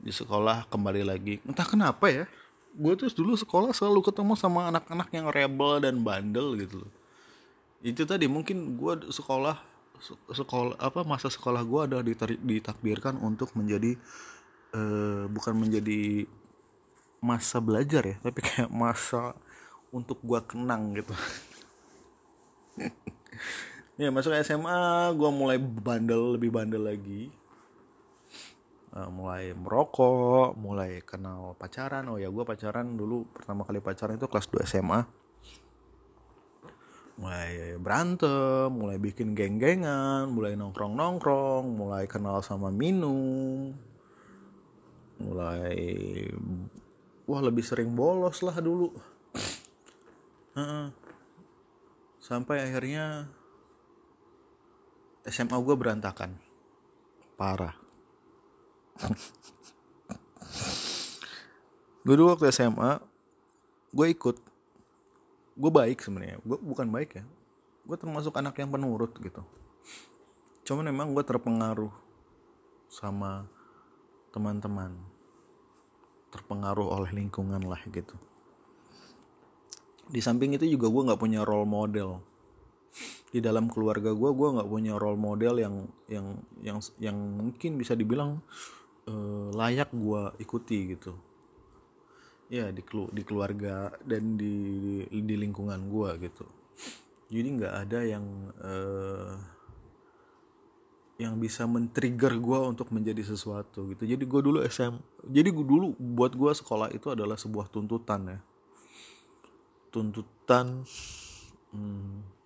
Di 0.00 0.12
sekolah 0.12 0.66
kembali 0.68 1.06
lagi. 1.06 1.38
Entah 1.46 1.64
kenapa 1.64 2.10
ya 2.10 2.26
gue 2.70 2.92
tuh 2.94 3.10
dulu 3.10 3.34
sekolah 3.34 3.74
selalu 3.74 3.98
ketemu 4.06 4.38
sama 4.38 4.70
anak-anak 4.70 5.08
yang 5.10 5.26
rebel 5.34 5.82
dan 5.82 5.98
bandel 6.06 6.54
gitu 6.54 6.86
loh. 6.86 6.92
Itu 7.82 8.06
tadi 8.06 8.30
mungkin 8.30 8.78
gue 8.78 9.10
sekolah 9.10 9.58
sekolah 10.32 10.80
apa 10.80 11.04
masa 11.04 11.28
sekolah 11.28 11.60
gue 11.60 11.80
ada 11.84 11.98
ditakdirkan 12.40 13.20
untuk 13.20 13.52
menjadi 13.52 14.00
uh, 14.72 15.28
bukan 15.28 15.54
menjadi 15.60 16.24
masa 17.20 17.60
belajar 17.60 18.00
ya 18.08 18.16
tapi 18.24 18.40
kayak 18.40 18.72
masa 18.72 19.36
untuk 19.92 20.16
gue 20.24 20.40
kenang 20.48 20.96
gitu 20.96 21.12
ya 24.00 24.08
masuk 24.08 24.32
SMA 24.40 25.12
gue 25.12 25.30
mulai 25.30 25.60
bandel 25.60 26.40
lebih 26.40 26.48
bandel 26.48 26.88
lagi. 26.88 27.28
Uh, 28.90 29.06
mulai 29.12 29.54
merokok 29.54 30.56
mulai 30.56 31.04
kenal 31.04 31.54
pacaran. 31.54 32.08
Oh 32.08 32.16
ya 32.16 32.32
gue 32.32 32.44
pacaran 32.48 32.96
dulu 32.96 33.28
pertama 33.30 33.62
kali 33.62 33.78
pacaran 33.78 34.16
itu 34.16 34.26
kelas 34.26 34.48
2 34.48 34.64
SMA 34.66 35.00
mulai 37.20 37.76
berantem 37.76 38.72
mulai 38.72 38.96
bikin 38.96 39.36
geng-gengan 39.36 40.32
mulai 40.32 40.56
nongkrong-nongkrong 40.56 41.68
mulai 41.68 42.08
kenal 42.08 42.40
sama 42.40 42.72
minum 42.72 43.76
mulai 45.20 45.76
wah 47.30 47.38
lebih 47.38 47.62
sering 47.62 47.94
bolos 47.94 48.42
lah 48.42 48.58
dulu. 48.58 48.90
Sampai 52.26 52.66
akhirnya 52.66 53.30
SMA 55.28 55.56
gue 55.60 55.76
berantakan. 55.76 56.32
Parah. 57.36 57.76
Gue 62.00 62.14
dulu 62.16 62.32
waktu 62.32 62.48
SMA 62.48 63.00
gue 63.92 64.06
ikut. 64.08 64.36
Gue 65.60 65.70
baik 65.72 66.00
sebenarnya. 66.00 66.40
Gue 66.40 66.56
bukan 66.56 66.88
baik 66.88 67.20
ya. 67.20 67.24
Gue 67.84 67.96
termasuk 68.00 68.32
anak 68.36 68.56
yang 68.56 68.72
penurut 68.72 69.12
gitu. 69.20 69.44
Cuman 70.64 70.88
memang 70.88 71.12
gue 71.12 71.24
terpengaruh 71.24 71.92
sama 72.88 73.44
teman-teman. 74.32 74.96
Terpengaruh 76.32 76.86
oleh 76.96 77.10
lingkungan 77.12 77.60
lah 77.66 77.82
gitu. 77.92 78.16
Di 80.08 80.24
samping 80.24 80.56
itu 80.56 80.64
juga 80.64 80.88
gue 80.88 81.02
nggak 81.12 81.20
punya 81.20 81.44
role 81.44 81.68
model 81.68 82.29
di 83.30 83.38
dalam 83.38 83.70
keluarga 83.70 84.10
gue 84.10 84.30
gue 84.34 84.48
nggak 84.58 84.68
punya 84.68 84.98
role 84.98 85.20
model 85.20 85.62
yang 85.62 85.74
yang 86.10 86.26
yang 86.60 86.78
yang 86.98 87.16
mungkin 87.16 87.78
bisa 87.78 87.94
dibilang 87.94 88.42
uh, 89.06 89.48
layak 89.54 89.94
gue 89.94 90.22
ikuti 90.42 90.98
gitu. 90.98 91.14
Ya 92.50 92.74
di 92.74 92.82
di 93.14 93.22
keluarga 93.22 93.94
dan 94.02 94.34
di 94.34 94.54
di, 95.06 95.18
di 95.22 95.34
lingkungan 95.38 95.86
gue 95.86 96.10
gitu. 96.26 96.46
Jadi 97.30 97.48
nggak 97.62 97.74
ada 97.86 98.00
yang 98.02 98.24
uh, 98.58 99.38
yang 101.20 101.36
bisa 101.36 101.68
men-trigger 101.68 102.40
gue 102.40 102.58
untuk 102.64 102.90
menjadi 102.90 103.22
sesuatu 103.22 103.86
gitu. 103.94 104.02
Jadi 104.02 104.24
gue 104.26 104.40
dulu 104.42 104.58
SM 104.66 104.98
jadi 105.30 105.54
gue 105.54 105.66
dulu 105.68 105.94
buat 105.94 106.34
gue 106.34 106.50
sekolah 106.50 106.90
itu 106.90 107.14
adalah 107.14 107.38
sebuah 107.38 107.70
tuntutan 107.70 108.26
ya. 108.26 108.38
Tuntutan 109.94 110.82
hmm, 111.70 112.39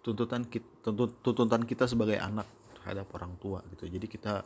tuntutan 0.00 0.48
kita 0.48 0.92
tuntutan 1.20 1.62
kita 1.64 1.84
sebagai 1.84 2.16
anak 2.16 2.48
terhadap 2.80 3.06
orang 3.12 3.36
tua 3.36 3.60
gitu. 3.76 3.84
Jadi 3.88 4.06
kita 4.08 4.44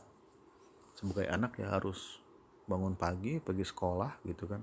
sebagai 0.94 1.26
anak 1.30 1.58
ya 1.58 1.70
harus 1.70 2.18
bangun 2.66 2.98
pagi 2.98 3.38
pergi 3.38 3.64
sekolah 3.66 4.24
gitu 4.26 4.50
kan. 4.50 4.62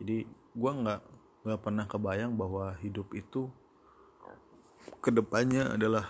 Jadi 0.00 0.24
gue 0.28 0.72
nggak 0.84 1.00
nggak 1.44 1.60
pernah 1.60 1.84
kebayang 1.88 2.36
bahwa 2.36 2.76
hidup 2.84 3.08
itu 3.16 3.48
ke 5.00 5.08
depannya 5.12 5.76
adalah 5.76 6.08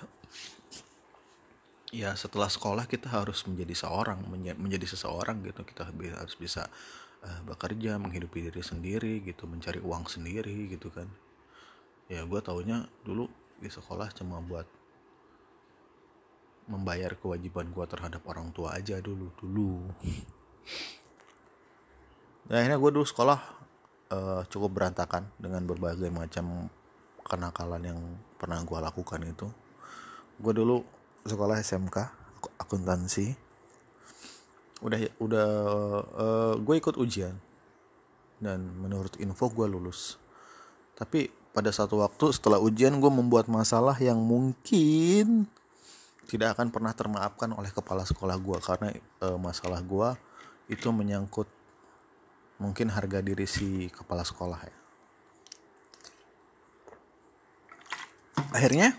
ya 1.90 2.14
setelah 2.14 2.46
sekolah 2.46 2.86
kita 2.86 3.10
harus 3.10 3.42
menjadi 3.46 3.86
seorang 3.86 4.18
menjadi 4.58 4.86
seseorang 4.90 5.46
gitu. 5.46 5.62
Kita 5.62 5.86
harus 5.90 6.34
bisa 6.34 6.66
uh, 7.22 7.40
bekerja 7.46 7.98
menghidupi 8.02 8.50
diri 8.50 8.62
sendiri 8.62 9.22
gitu 9.22 9.46
mencari 9.46 9.78
uang 9.78 10.10
sendiri 10.10 10.70
gitu 10.70 10.90
kan. 10.90 11.06
Ya 12.10 12.26
gue 12.26 12.40
taunya 12.42 12.90
dulu 13.06 13.30
di 13.60 13.68
sekolah 13.68 14.08
cuma 14.16 14.40
buat 14.40 14.64
membayar 16.70 17.12
kewajiban 17.18 17.68
gue 17.68 17.84
terhadap 17.84 18.22
orang 18.24 18.48
tua 18.54 18.72
aja 18.78 18.96
dulu 19.02 19.28
dulu. 19.36 19.90
Nah, 22.50 22.56
akhirnya 22.58 22.78
gue 22.82 22.90
dulu 22.90 23.06
sekolah 23.06 23.38
uh, 24.10 24.42
cukup 24.50 24.70
berantakan 24.80 25.30
dengan 25.38 25.62
berbagai 25.66 26.10
macam 26.10 26.70
kenakalan 27.26 27.82
yang 27.94 28.00
pernah 28.38 28.62
gue 28.62 28.78
lakukan 28.78 29.22
itu. 29.22 29.46
Gue 30.40 30.52
dulu 30.54 30.82
sekolah 31.26 31.62
SMK 31.62 31.96
akuntansi. 32.58 33.34
Udah 34.80 34.98
udah 35.20 35.48
uh, 36.16 36.24
eh, 36.24 36.54
gue 36.58 36.74
ikut 36.80 36.96
ujian. 36.96 37.36
Dan 38.40 38.72
menurut 38.80 39.20
info 39.20 39.52
gue 39.52 39.68
lulus. 39.68 40.16
Tapi 40.96 41.28
pada 41.50 41.70
satu 41.74 42.02
waktu 42.02 42.30
setelah 42.30 42.62
ujian 42.62 42.94
gue 43.02 43.10
membuat 43.10 43.50
masalah 43.50 43.98
yang 43.98 44.18
mungkin 44.22 45.50
tidak 46.30 46.54
akan 46.54 46.70
pernah 46.70 46.94
termaafkan 46.94 47.50
oleh 47.50 47.74
kepala 47.74 48.06
sekolah 48.06 48.38
gue 48.38 48.58
karena 48.62 48.88
uh, 49.18 49.34
masalah 49.34 49.82
gue 49.82 50.08
itu 50.70 50.86
menyangkut 50.94 51.50
mungkin 52.62 52.92
harga 52.94 53.18
diri 53.18 53.50
si 53.50 53.90
kepala 53.90 54.22
sekolah 54.22 54.60
ya. 54.62 54.76
Akhirnya 58.54 58.94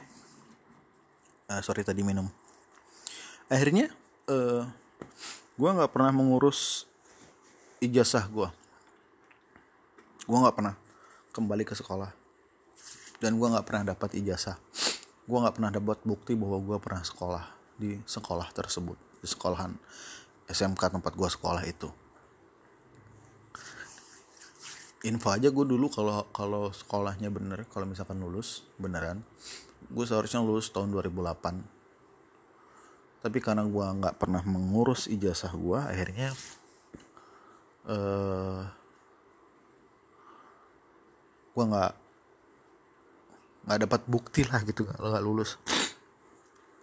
uh, 1.48 1.62
sorry 1.64 1.88
tadi 1.88 2.04
minum. 2.04 2.28
Akhirnya 3.48 3.92
uh, 4.28 4.64
eh, 4.64 4.64
gue 5.56 5.70
nggak 5.72 5.92
pernah 5.92 6.12
mengurus 6.12 6.88
ijazah 7.82 8.30
gue 8.30 8.50
gue 10.30 10.38
nggak 10.38 10.56
pernah 10.56 10.78
kembali 11.34 11.66
ke 11.66 11.74
sekolah 11.74 12.21
dan 13.22 13.38
gue 13.38 13.48
nggak 13.48 13.66
pernah 13.70 13.94
dapat 13.94 14.18
ijazah. 14.18 14.58
Gue 15.30 15.38
nggak 15.38 15.62
pernah 15.62 15.70
dapat 15.70 16.02
bukti 16.02 16.34
bahwa 16.34 16.58
gue 16.58 16.78
pernah 16.82 17.06
sekolah 17.06 17.46
di 17.78 18.02
sekolah 18.02 18.50
tersebut 18.50 18.98
di 19.22 19.28
sekolahan 19.30 19.78
SMK 20.50 20.98
tempat 20.98 21.14
gue 21.14 21.30
sekolah 21.30 21.62
itu. 21.70 21.90
Info 25.06 25.30
aja 25.30 25.54
gue 25.54 25.66
dulu 25.66 25.86
kalau 25.94 26.26
kalau 26.34 26.74
sekolahnya 26.74 27.30
bener 27.30 27.70
kalau 27.70 27.86
misalkan 27.90 28.22
lulus 28.22 28.66
beneran 28.78 29.26
gue 29.90 30.06
seharusnya 30.06 30.46
lulus 30.46 30.70
tahun 30.70 30.94
2008 30.94 33.22
tapi 33.22 33.38
karena 33.38 33.66
gue 33.66 33.86
nggak 34.02 34.18
pernah 34.18 34.42
mengurus 34.46 35.10
ijazah 35.10 35.54
gue 35.58 35.78
akhirnya 35.78 36.34
uh, 37.90 38.66
gue 41.52 41.66
nggak 41.66 41.94
nggak 43.66 43.80
dapat 43.88 44.02
bukti 44.10 44.42
lah 44.48 44.62
gitu 44.66 44.88
kalau 44.88 45.14
nggak 45.14 45.26
lulus. 45.26 45.58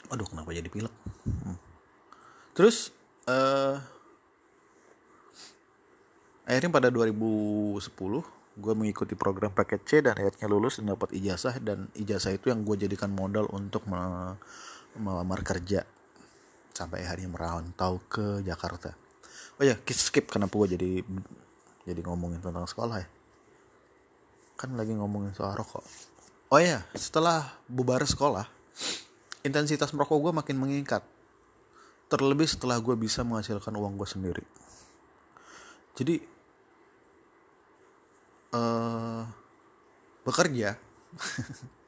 Aduh 0.08 0.24
kenapa 0.24 0.54
jadi 0.54 0.70
pilek? 0.70 0.94
Hmm. 1.26 1.56
terus 2.58 2.90
uh, 3.30 3.78
akhirnya 6.42 6.74
pada 6.74 6.88
2010 6.90 7.78
gue 8.58 8.74
mengikuti 8.74 9.14
program 9.14 9.54
paket 9.54 9.80
C 9.86 9.90
dan 10.02 10.18
akhirnya 10.18 10.50
lulus 10.50 10.82
dan 10.82 10.90
dapat 10.90 11.14
ijazah 11.14 11.62
dan 11.62 11.86
ijazah 11.94 12.34
itu 12.34 12.50
yang 12.50 12.66
gue 12.66 12.74
jadikan 12.74 13.14
modal 13.14 13.46
untuk 13.54 13.86
melamar 14.98 15.46
kerja 15.46 15.86
sampai 16.74 17.06
akhirnya 17.06 17.30
merantau 17.30 18.02
ke 18.10 18.42
Jakarta. 18.42 18.98
Oh 19.58 19.64
ya 19.66 19.78
skip 19.94 20.26
kenapa 20.26 20.58
gue 20.66 20.74
jadi 20.74 20.90
jadi 21.86 22.00
ngomongin 22.02 22.42
tentang 22.42 22.66
sekolah 22.66 22.98
ya? 22.98 23.08
Kan 24.58 24.74
lagi 24.74 24.90
ngomongin 24.98 25.30
soal 25.38 25.54
rokok 25.54 25.86
oh 26.48 26.60
ya 26.60 26.84
setelah 26.96 27.56
bubar 27.68 28.04
sekolah 28.04 28.48
intensitas 29.44 29.92
merokok 29.92 30.28
gue 30.28 30.32
makin 30.32 30.56
meningkat 30.56 31.04
terlebih 32.08 32.48
setelah 32.48 32.80
gue 32.80 32.96
bisa 32.96 33.24
menghasilkan 33.24 33.74
uang 33.76 34.00
gue 34.00 34.08
sendiri 34.08 34.44
jadi 35.98 36.22
uh, 38.54 39.26
bekerja 40.24 40.76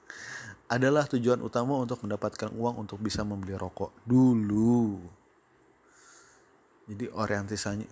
adalah 0.71 1.03
tujuan 1.11 1.43
utama 1.43 1.75
untuk 1.83 2.07
mendapatkan 2.07 2.55
uang 2.55 2.87
untuk 2.87 3.03
bisa 3.03 3.27
membeli 3.27 3.59
rokok 3.59 3.91
dulu. 4.07 5.03
Jadi 6.87 7.11
orientasinya 7.11 7.87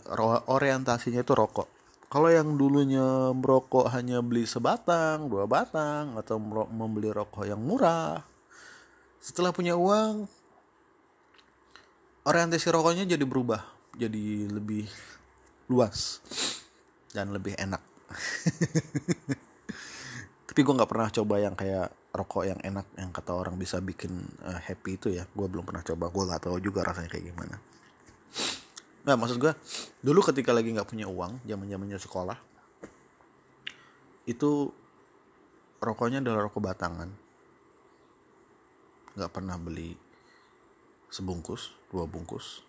orientasinya 0.46 1.22
itu 1.22 1.34
rokok. 1.34 1.68
Kalau 2.08 2.32
yang 2.32 2.56
dulunya 2.56 3.36
merokok 3.36 3.92
hanya 3.92 4.24
beli 4.24 4.48
sebatang, 4.48 5.28
dua 5.28 5.44
batang, 5.44 6.16
atau 6.16 6.40
membeli 6.72 7.12
rokok 7.12 7.44
yang 7.44 7.60
murah, 7.60 8.24
setelah 9.20 9.52
punya 9.52 9.76
uang, 9.76 10.24
orientasi 12.24 12.72
rokoknya 12.72 13.04
jadi 13.04 13.24
berubah, 13.28 13.60
jadi 13.92 14.48
lebih 14.48 14.88
luas 15.68 16.24
dan 17.12 17.28
lebih 17.28 17.52
enak. 17.60 17.84
tapi 20.58 20.66
gue 20.66 20.74
nggak 20.74 20.90
pernah 20.90 21.06
coba 21.06 21.38
yang 21.38 21.54
kayak 21.54 21.86
rokok 22.10 22.42
yang 22.50 22.58
enak 22.66 22.82
yang 22.98 23.14
kata 23.14 23.30
orang 23.30 23.54
bisa 23.54 23.78
bikin 23.78 24.26
uh, 24.42 24.58
happy 24.58 24.98
itu 24.98 25.14
ya 25.14 25.22
gue 25.22 25.46
belum 25.46 25.62
pernah 25.62 25.86
coba 25.86 26.10
gue 26.10 26.24
nggak 26.26 26.42
tahu 26.50 26.58
juga 26.58 26.82
rasanya 26.82 27.14
kayak 27.14 27.30
gimana 27.30 27.62
nah 29.08 29.16
maksud 29.16 29.40
gue 29.40 29.56
dulu 30.04 30.20
ketika 30.20 30.52
lagi 30.52 30.68
nggak 30.68 30.84
punya 30.84 31.08
uang 31.08 31.40
zaman 31.48 31.64
zamannya 31.64 31.96
sekolah 31.96 32.36
itu 34.28 34.68
rokoknya 35.80 36.20
adalah 36.20 36.44
rokok 36.46 36.60
batangan. 36.60 37.08
Nggak 39.16 39.32
pernah 39.32 39.56
beli 39.56 39.96
sebungkus 41.08 41.72
dua 41.88 42.04
bungkus. 42.04 42.60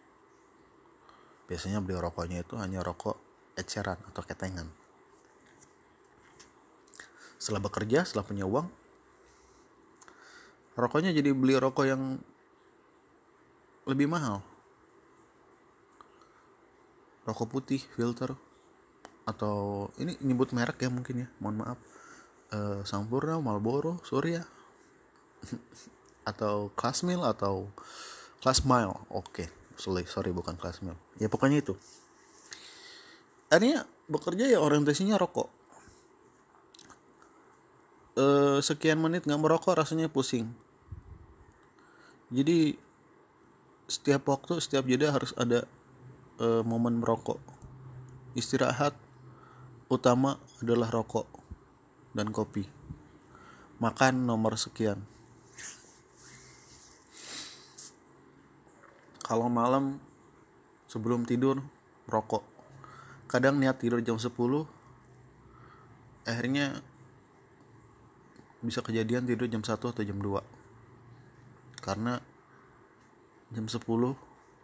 Biasanya 1.52 1.84
beli 1.84 2.00
rokoknya 2.00 2.48
itu 2.48 2.56
hanya 2.56 2.80
rokok 2.80 3.20
eceran 3.60 4.00
atau 4.08 4.24
ketengan. 4.24 4.72
Setelah 7.36 7.60
bekerja 7.60 8.08
setelah 8.08 8.24
punya 8.24 8.48
uang 8.48 8.68
rokoknya 10.80 11.12
jadi 11.12 11.36
beli 11.36 11.60
rokok 11.60 11.86
yang 11.92 12.24
lebih 13.84 14.08
mahal 14.08 14.40
rokok 17.30 17.48
putih 17.54 17.82
filter 17.94 18.34
atau 19.30 19.88
ini 20.02 20.18
nyebut 20.26 20.50
merek 20.58 20.82
ya 20.82 20.90
mungkin 20.90 21.26
ya 21.26 21.28
mohon 21.38 21.62
maaf. 21.62 21.80
Uh, 22.50 22.82
Sampurna 22.82 23.38
Marlboro 23.38 24.02
Surya 24.02 24.42
atau 26.30 26.74
Classmill 26.74 27.22
atau 27.22 27.70
Classmile 28.42 29.06
oke 29.14 29.46
okay. 29.78 30.06
sorry 30.10 30.34
bukan 30.34 30.58
Classmill 30.58 30.98
ya 31.22 31.30
pokoknya 31.30 31.62
itu. 31.62 31.78
Akhirnya 33.54 33.86
bekerja 34.10 34.50
ya 34.50 34.58
orientasinya 34.62 35.18
rokok. 35.22 35.50
Uh, 38.18 38.60
sekian 38.60 38.98
menit 38.98 39.30
nggak 39.30 39.40
merokok 39.40 39.78
rasanya 39.78 40.10
pusing. 40.10 40.50
Jadi 42.34 42.78
setiap 43.90 44.26
waktu 44.30 44.62
setiap 44.62 44.86
jeda 44.86 45.10
harus 45.10 45.34
ada 45.34 45.66
uh, 46.40 46.64
momen 46.64 47.04
merokok. 47.04 47.40
Istirahat 48.34 48.96
utama 49.92 50.40
adalah 50.64 50.90
rokok 50.90 51.28
dan 52.16 52.32
kopi. 52.32 52.66
Makan 53.80 54.28
nomor 54.28 54.56
sekian. 54.60 55.04
Kalau 59.24 59.46
malam 59.46 60.02
sebelum 60.90 61.24
tidur 61.28 61.62
rokok. 62.10 62.42
Kadang 63.30 63.62
niat 63.62 63.78
tidur 63.78 64.02
jam 64.02 64.18
10 64.18 64.34
akhirnya 66.26 66.82
bisa 68.60 68.84
kejadian 68.84 69.24
tidur 69.24 69.48
jam 69.48 69.62
1 69.62 69.78
atau 69.78 70.04
jam 70.04 70.18
2 70.18 70.42
karena 71.80 72.20
jam 73.56 73.66
10 73.66 73.80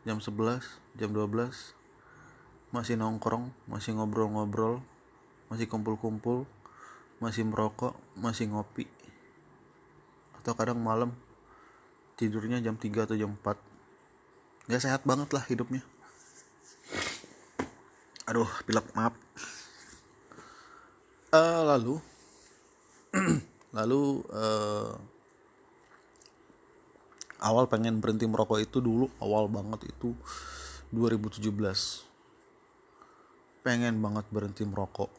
jam 0.06 0.22
11 0.22 0.62
jam 1.02 1.10
12 1.10 1.74
masih 2.70 2.94
nongkrong 2.94 3.50
masih 3.66 3.98
ngobrol-ngobrol 3.98 4.86
masih 5.50 5.66
kumpul-kumpul 5.66 6.46
masih 7.18 7.48
merokok 7.48 7.96
masih 8.20 8.52
ngopi. 8.52 8.86
Atau 10.38 10.54
kadang 10.54 10.78
malam 10.78 11.16
tidurnya 12.20 12.62
jam 12.62 12.78
3 12.78 13.08
atau 13.10 13.18
jam 13.18 13.34
4 13.34 14.70
gak 14.70 14.82
sehat 14.84 15.02
banget 15.08 15.30
lah 15.34 15.44
hidupnya. 15.50 15.82
Aduh 18.30 18.50
pilek 18.66 18.86
maaf. 18.94 19.14
Uh, 21.34 21.62
lalu 21.66 21.96
lalu 23.78 24.24
uh, 24.32 24.96
awal 27.44 27.68
pengen 27.68 28.00
berhenti 28.00 28.24
merokok 28.30 28.64
itu 28.64 28.80
dulu 28.80 29.12
awal 29.20 29.52
banget 29.52 29.92
itu 29.92 30.16
2017 30.96 31.52
pengen 33.66 33.98
banget 33.98 34.30
berhenti 34.30 34.62
merokok. 34.62 35.10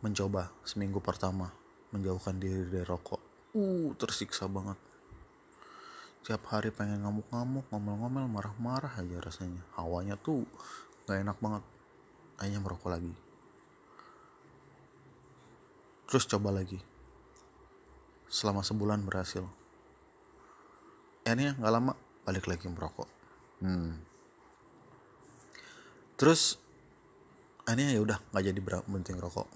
Mencoba 0.00 0.54
seminggu 0.62 1.02
pertama 1.02 1.50
menjauhkan 1.90 2.38
diri 2.38 2.70
dari 2.70 2.86
rokok. 2.86 3.18
Uh 3.58 3.90
tersiksa 3.98 4.46
banget. 4.46 4.78
Tiap 6.24 6.40
hari 6.48 6.70
pengen 6.70 7.02
ngamuk-ngamuk 7.02 7.66
ngomel-ngomel 7.68 8.30
marah-marah 8.30 8.94
aja 8.94 9.18
rasanya. 9.18 9.60
Hawanya 9.74 10.14
tuh 10.16 10.46
gak 11.10 11.20
enak 11.20 11.36
banget. 11.42 11.62
Akhirnya 12.38 12.60
merokok 12.62 12.94
lagi. 12.94 13.12
Terus 16.06 16.24
coba 16.30 16.54
lagi 16.54 16.93
selama 18.34 18.66
sebulan 18.66 19.06
berhasil. 19.06 19.46
Akhirnya 21.22 21.54
nggak 21.54 21.70
lama 21.70 21.94
balik 22.26 22.50
lagi 22.50 22.66
merokok. 22.66 23.06
Hmm. 23.62 24.02
terus 26.14 26.58
akhirnya 27.64 27.96
ya 27.96 28.00
udah 28.02 28.18
nggak 28.34 28.44
jadi 28.44 28.60
berhenti 28.60 29.14
rokok 29.16 29.48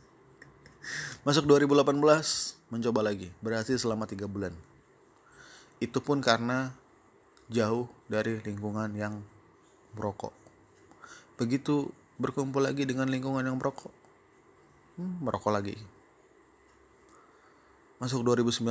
masuk 1.26 1.44
2018 1.44 1.94
mencoba 2.72 3.00
lagi 3.04 3.28
berhasil 3.42 3.76
selama 3.76 4.06
tiga 4.06 4.30
bulan. 4.30 4.54
Itu 5.82 6.00
pun 6.00 6.22
karena 6.22 6.74
jauh 7.50 7.86
dari 8.10 8.40
lingkungan 8.42 8.94
yang 8.98 9.20
merokok. 9.94 10.34
Begitu 11.38 11.90
berkumpul 12.18 12.66
lagi 12.66 12.82
dengan 12.82 13.06
lingkungan 13.06 13.46
yang 13.46 13.56
merokok 13.62 13.94
hmm, 14.98 15.22
merokok 15.22 15.54
lagi 15.54 15.78
masuk 17.98 18.22
2019 18.22 18.62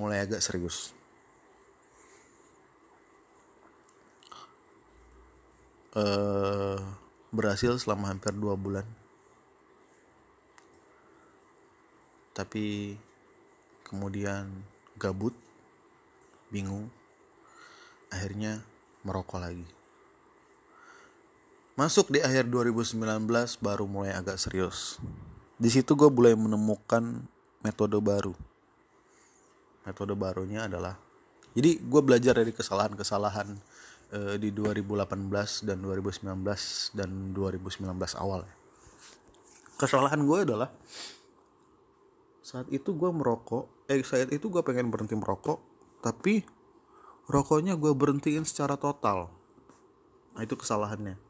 mulai 0.00 0.24
agak 0.24 0.40
serius. 0.40 0.96
Uh, 5.92 6.80
berhasil 7.28 7.76
selama 7.76 8.08
hampir 8.08 8.32
dua 8.32 8.56
bulan. 8.56 8.88
Tapi 12.32 12.96
kemudian 13.84 14.48
gabut 14.96 15.36
bingung 16.48 16.88
akhirnya 18.08 18.64
merokok 19.04 19.42
lagi. 19.42 19.68
Masuk 21.76 22.08
di 22.08 22.24
akhir 22.24 22.48
2019 22.48 22.96
baru 23.60 23.84
mulai 23.84 24.16
agak 24.16 24.40
serius 24.40 24.96
di 25.58 25.68
situ 25.74 25.98
gue 25.98 26.06
mulai 26.06 26.38
menemukan 26.38 27.26
metode 27.66 27.98
baru. 27.98 28.30
Metode 29.82 30.14
barunya 30.14 30.70
adalah 30.70 30.94
jadi 31.58 31.82
gue 31.82 32.00
belajar 32.06 32.38
dari 32.38 32.54
kesalahan-kesalahan 32.54 33.58
uh, 34.14 34.36
di 34.38 34.54
2018 34.54 35.66
dan 35.66 35.82
2019 35.82 36.94
dan 36.94 37.10
2019 37.34 37.90
awal. 38.22 38.46
Kesalahan 39.74 40.22
gue 40.22 40.38
adalah 40.46 40.70
saat 42.46 42.70
itu 42.70 42.94
gue 42.94 43.10
merokok 43.10 43.90
eh 43.90 44.00
saat 44.06 44.30
itu 44.30 44.46
gue 44.48 44.62
pengen 44.62 44.88
berhenti 44.88 45.18
merokok 45.18 45.58
tapi 45.98 46.46
rokoknya 47.26 47.74
gue 47.74 47.90
berhentiin 47.90 48.46
secara 48.46 48.78
total. 48.78 49.34
Nah 50.38 50.40
itu 50.46 50.54
kesalahannya 50.54 51.27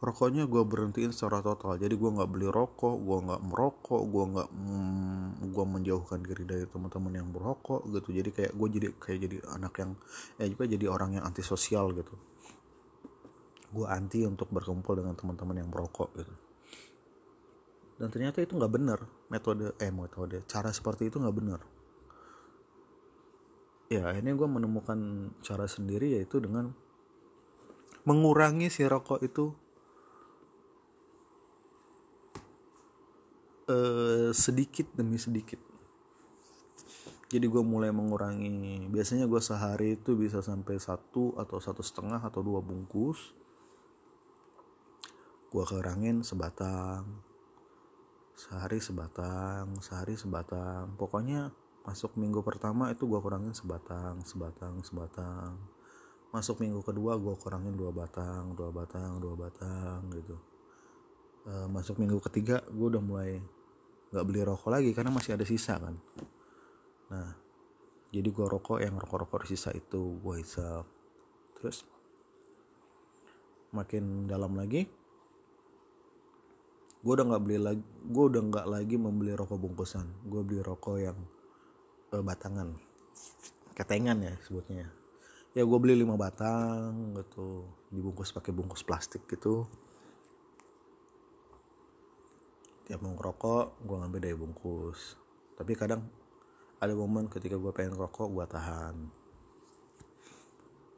rokoknya 0.00 0.48
gue 0.48 0.64
berhentiin 0.64 1.12
secara 1.12 1.44
total. 1.44 1.76
Jadi 1.76 1.92
gue 1.92 2.10
nggak 2.10 2.30
beli 2.32 2.48
rokok 2.48 2.96
gue 3.04 3.18
nggak 3.20 3.40
merokok 3.44 4.02
gue 4.08 4.24
nggak 4.32 4.48
mm, 4.48 5.52
gue 5.52 5.64
menjauhkan 5.68 6.18
diri 6.24 6.44
dari 6.48 6.64
teman-teman 6.64 7.12
yang 7.20 7.28
berokok 7.28 7.84
gitu. 7.92 8.08
Jadi 8.16 8.30
kayak 8.32 8.52
gue 8.56 8.68
jadi 8.72 8.88
kayak 8.96 9.18
jadi 9.28 9.36
anak 9.52 9.74
yang 9.76 9.90
ya 10.40 10.46
juga 10.48 10.64
jadi 10.64 10.86
orang 10.88 11.20
yang 11.20 11.24
antisosial 11.28 11.92
gitu. 11.92 12.16
Gue 13.70 13.86
anti 13.86 14.24
untuk 14.24 14.48
berkumpul 14.48 14.96
dengan 14.96 15.12
teman-teman 15.14 15.60
yang 15.60 15.68
merokok 15.68 16.10
gitu. 16.16 16.34
Dan 18.00 18.08
ternyata 18.08 18.40
itu 18.40 18.56
nggak 18.56 18.72
benar. 18.72 19.04
Metode 19.28 19.76
eh 19.76 19.92
metode 19.92 20.48
cara 20.48 20.72
seperti 20.72 21.12
itu 21.12 21.20
nggak 21.20 21.36
benar. 21.36 21.60
Ya 23.92 24.08
akhirnya 24.08 24.32
gue 24.32 24.48
menemukan 24.48 24.98
cara 25.44 25.68
sendiri 25.68 26.16
yaitu 26.16 26.40
dengan 26.40 26.72
mengurangi 28.08 28.72
si 28.72 28.88
rokok 28.88 29.20
itu 29.20 29.52
uh, 33.70 34.28
sedikit 34.34 34.90
demi 34.98 35.16
sedikit. 35.16 35.70
Jadi 37.30 37.46
gue 37.46 37.62
mulai 37.62 37.94
mengurangi 37.94 38.90
biasanya 38.90 39.30
gue 39.30 39.38
sehari 39.38 39.94
itu 39.94 40.18
bisa 40.18 40.42
sampai 40.42 40.82
satu 40.82 41.38
atau 41.38 41.62
satu 41.62 41.78
setengah 41.78 42.18
atau 42.18 42.42
dua 42.42 42.58
bungkus. 42.58 43.30
Gue 45.46 45.62
kurangin 45.62 46.26
sebatang 46.26 47.22
sehari 48.34 48.82
sebatang 48.82 49.78
sehari 49.78 50.18
sebatang. 50.18 50.98
Pokoknya 50.98 51.54
masuk 51.86 52.18
minggu 52.18 52.42
pertama 52.42 52.90
itu 52.90 53.06
gue 53.06 53.20
kurangin 53.22 53.54
sebatang 53.54 54.26
sebatang 54.26 54.82
sebatang. 54.82 55.54
Masuk 56.34 56.58
minggu 56.58 56.82
kedua 56.82 57.14
gue 57.14 57.34
kurangin 57.38 57.78
dua 57.78 57.94
batang 57.94 58.58
dua 58.58 58.74
batang 58.74 59.22
dua 59.22 59.38
batang 59.38 60.02
gitu. 60.18 60.34
E, 61.46 61.52
masuk 61.70 62.02
minggu 62.02 62.18
ketiga 62.26 62.58
gue 62.66 62.86
udah 62.90 63.02
mulai 63.02 63.38
nggak 64.10 64.26
beli 64.26 64.40
rokok 64.42 64.70
lagi 64.70 64.90
karena 64.90 65.14
masih 65.14 65.38
ada 65.38 65.46
sisa 65.46 65.78
kan. 65.78 65.94
Nah 67.10 67.30
jadi 68.10 68.26
gue 68.26 68.46
rokok 68.46 68.82
yang 68.82 68.98
rokok-rokok 68.98 69.46
sisa 69.46 69.70
itu 69.70 70.18
gue 70.18 70.34
hisap. 70.42 70.86
Terus 71.54 71.86
makin 73.70 74.26
dalam 74.26 74.58
lagi 74.58 74.90
gue 77.00 77.12
udah 77.16 77.26
nggak 77.32 77.42
beli 77.46 77.56
lagi 77.56 77.82
gue 77.86 78.24
udah 78.28 78.42
nggak 78.50 78.66
lagi 78.66 78.96
membeli 78.98 79.32
rokok 79.38 79.58
bungkusan. 79.62 80.06
Gue 80.26 80.42
beli 80.42 80.60
rokok 80.60 80.96
yang 80.98 81.18
uh, 82.10 82.22
batangan. 82.22 82.74
Ketengan 83.78 84.18
ya 84.26 84.34
sebutnya. 84.42 84.90
Ya 85.54 85.62
gue 85.62 85.78
beli 85.78 85.94
lima 85.98 86.18
batang 86.18 87.14
gitu 87.14 87.66
dibungkus 87.90 88.34
pakai 88.34 88.50
bungkus 88.54 88.82
plastik 88.82 89.26
gitu 89.30 89.66
tiap 92.90 93.06
mau 93.06 93.14
ngerokok 93.14 93.86
gue 93.86 93.96
ngambil 94.02 94.18
dari 94.18 94.34
bungkus. 94.34 95.14
Tapi 95.54 95.78
kadang 95.78 96.02
ada 96.82 96.90
momen 96.90 97.30
ketika 97.30 97.54
gue 97.54 97.70
pengen 97.70 97.94
ngerokok 97.94 98.26
gue 98.34 98.46
tahan. 98.50 98.96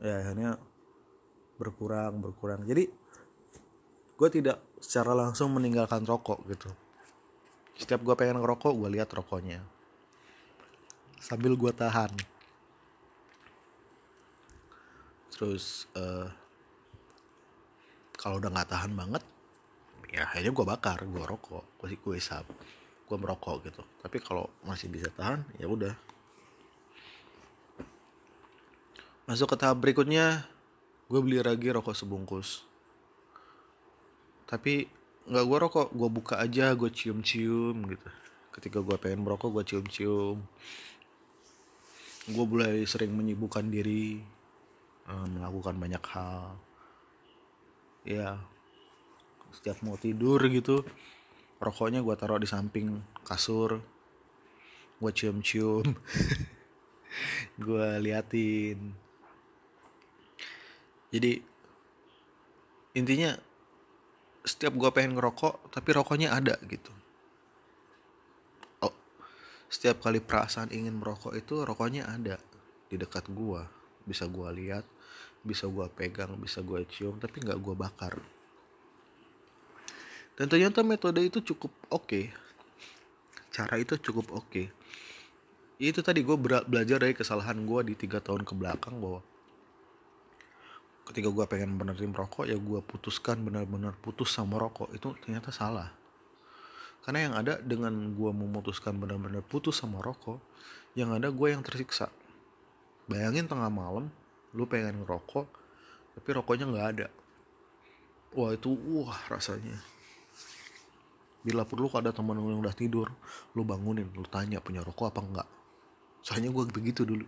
Ya 0.01 0.25
akhirnya 0.25 0.57
berkurang 1.61 2.25
berkurang. 2.25 2.65
Jadi 2.65 2.89
gue 4.17 4.29
tidak 4.33 4.65
secara 4.81 5.13
langsung 5.13 5.53
meninggalkan 5.53 6.09
rokok 6.09 6.41
gitu. 6.49 6.73
Setiap 7.77 8.01
gue 8.01 8.17
pengen 8.17 8.41
ngerokok 8.41 8.73
gue 8.73 8.89
lihat 8.97 9.13
rokoknya. 9.13 9.61
Sambil 11.21 11.61
gue 11.61 11.77
tahan. 11.77 12.09
Terus 15.29 15.85
uh, 15.93 16.33
kalau 18.17 18.41
udah 18.41 18.49
nggak 18.49 18.73
tahan 18.73 18.97
banget 18.97 19.32
ya 20.13 20.29
akhirnya 20.29 20.53
gue 20.53 20.67
bakar 20.69 21.03
gue 21.09 21.25
rokok 21.25 21.65
gue 21.81 21.97
gue 21.97 22.15
isap 22.21 22.45
gue 23.13 23.21
merokok 23.21 23.69
gitu. 23.69 23.85
Tapi 24.01 24.17
kalau 24.25 24.49
masih 24.65 24.89
bisa 24.89 25.13
tahan 25.13 25.45
ya 25.61 25.69
udah. 25.69 25.93
Masuk 29.29 29.53
ke 29.53 29.57
tahap 29.61 29.85
berikutnya 29.85 30.49
gue 31.13 31.21
beli 31.21 31.45
lagi 31.45 31.69
rokok 31.69 31.93
sebungkus. 31.93 32.65
Tapi 34.49 34.89
nggak 35.29 35.45
gue 35.45 35.59
rokok 35.61 35.89
gue 35.93 36.09
buka 36.09 36.41
aja 36.41 36.73
gue 36.73 36.89
cium-cium 36.89 37.77
gitu. 37.85 38.09
Ketika 38.57 38.81
gue 38.81 38.97
pengen 38.97 39.29
merokok 39.29 39.61
gue 39.61 39.77
cium-cium. 39.77 40.41
Gue 42.33 42.45
mulai 42.49 42.89
sering 42.89 43.13
menyibukkan 43.13 43.69
diri 43.69 44.25
eh, 45.05 45.27
melakukan 45.37 45.77
banyak 45.77 46.05
hal. 46.17 46.57
Ya 48.09 48.41
setiap 49.53 49.79
mau 49.85 50.01
tidur 50.01 50.41
gitu 50.49 50.83
rokoknya 51.63 52.03
gue 52.03 52.15
taruh 52.19 52.41
di 52.41 52.49
samping 52.49 52.99
kasur 53.23 53.79
gue 54.99 55.11
cium-cium 55.15 55.87
gue 57.65 57.87
liatin. 58.01 58.79
Jadi 61.13 61.33
intinya 62.97 63.37
setiap 64.43 64.75
gue 64.75 64.91
pengen 64.91 65.17
ngerokok 65.17 65.73
tapi 65.73 65.91
rokoknya 65.93 66.33
ada 66.33 66.57
gitu. 66.65 66.93
Oh 68.81 68.95
setiap 69.69 70.01
kali 70.01 70.25
perasaan 70.25 70.73
ingin 70.73 70.97
merokok 70.97 71.37
itu 71.37 71.63
rokoknya 71.63 72.09
ada 72.09 72.41
di 72.89 72.97
dekat 72.97 73.29
gue 73.33 73.63
bisa 74.09 74.27
gue 74.29 74.49
lihat 74.57 74.85
bisa 75.43 75.67
gue 75.67 75.87
pegang 75.95 76.39
bisa 76.39 76.63
gue 76.63 76.85
cium 76.87 77.19
tapi 77.19 77.43
nggak 77.43 77.59
gue 77.59 77.75
bakar 77.75 78.15
dan 80.33 80.49
ternyata 80.49 80.81
metode 80.81 81.21
itu 81.21 81.45
cukup 81.45 81.73
oke. 81.93 82.09
Okay. 82.09 82.25
cara 83.53 83.77
itu 83.77 84.01
cukup 84.01 84.33
oke. 84.33 84.49
Okay. 84.49 84.67
itu 85.83 85.99
tadi 86.01 86.23
gue 86.23 86.37
belajar 86.41 87.03
dari 87.03 87.13
kesalahan 87.13 87.59
gue 87.67 87.81
di 87.93 87.95
tiga 87.99 88.23
tahun 88.23 88.47
ke 88.47 88.55
belakang 88.55 89.03
bahwa 89.03 89.21
ketika 91.11 91.29
gue 91.29 91.45
pengen 91.51 91.77
berhenti 91.77 92.07
merokok 92.07 92.47
ya 92.49 92.57
gue 92.57 92.81
putuskan 92.81 93.45
benar-benar 93.45 93.93
putus 94.01 94.33
sama 94.33 94.57
rokok. 94.57 94.95
Itu 94.97 95.13
ternyata 95.21 95.53
salah. 95.53 95.93
Karena 97.03 97.29
yang 97.29 97.35
ada 97.35 97.59
dengan 97.61 98.15
gue 98.15 98.31
memutuskan 98.31 98.97
benar-benar 98.97 99.43
putus 99.45 99.83
sama 99.83 100.01
rokok 100.01 100.41
yang 100.97 101.13
ada 101.13 101.29
gue 101.29 101.49
yang 101.51 101.61
tersiksa. 101.61 102.09
Bayangin 103.11 103.51
tengah 103.51 103.69
malam 103.69 104.09
lu 104.57 104.65
pengen 104.65 105.03
ngerokok 105.03 105.45
tapi 106.17 106.29
rokoknya 106.33 106.65
nggak 106.73 106.89
ada. 106.97 107.07
Wah 108.33 108.57
itu 108.57 108.73
wah 108.73 109.19
rasanya 109.29 109.92
bila 111.43 111.67
perlu 111.67 111.91
kalau 111.91 112.07
ada 112.07 112.15
teman 112.15 112.39
yang 112.39 112.63
udah 112.63 112.75
tidur 112.75 113.11
lu 113.59 113.67
bangunin 113.67 114.07
lu 114.15 114.23
tanya 114.31 114.63
punya 114.63 114.81
rokok 114.81 115.11
apa 115.11 115.21
enggak. 115.21 115.49
Soalnya 116.23 116.55
gue 116.55 116.65
begitu 116.71 117.03
dulu. 117.03 117.27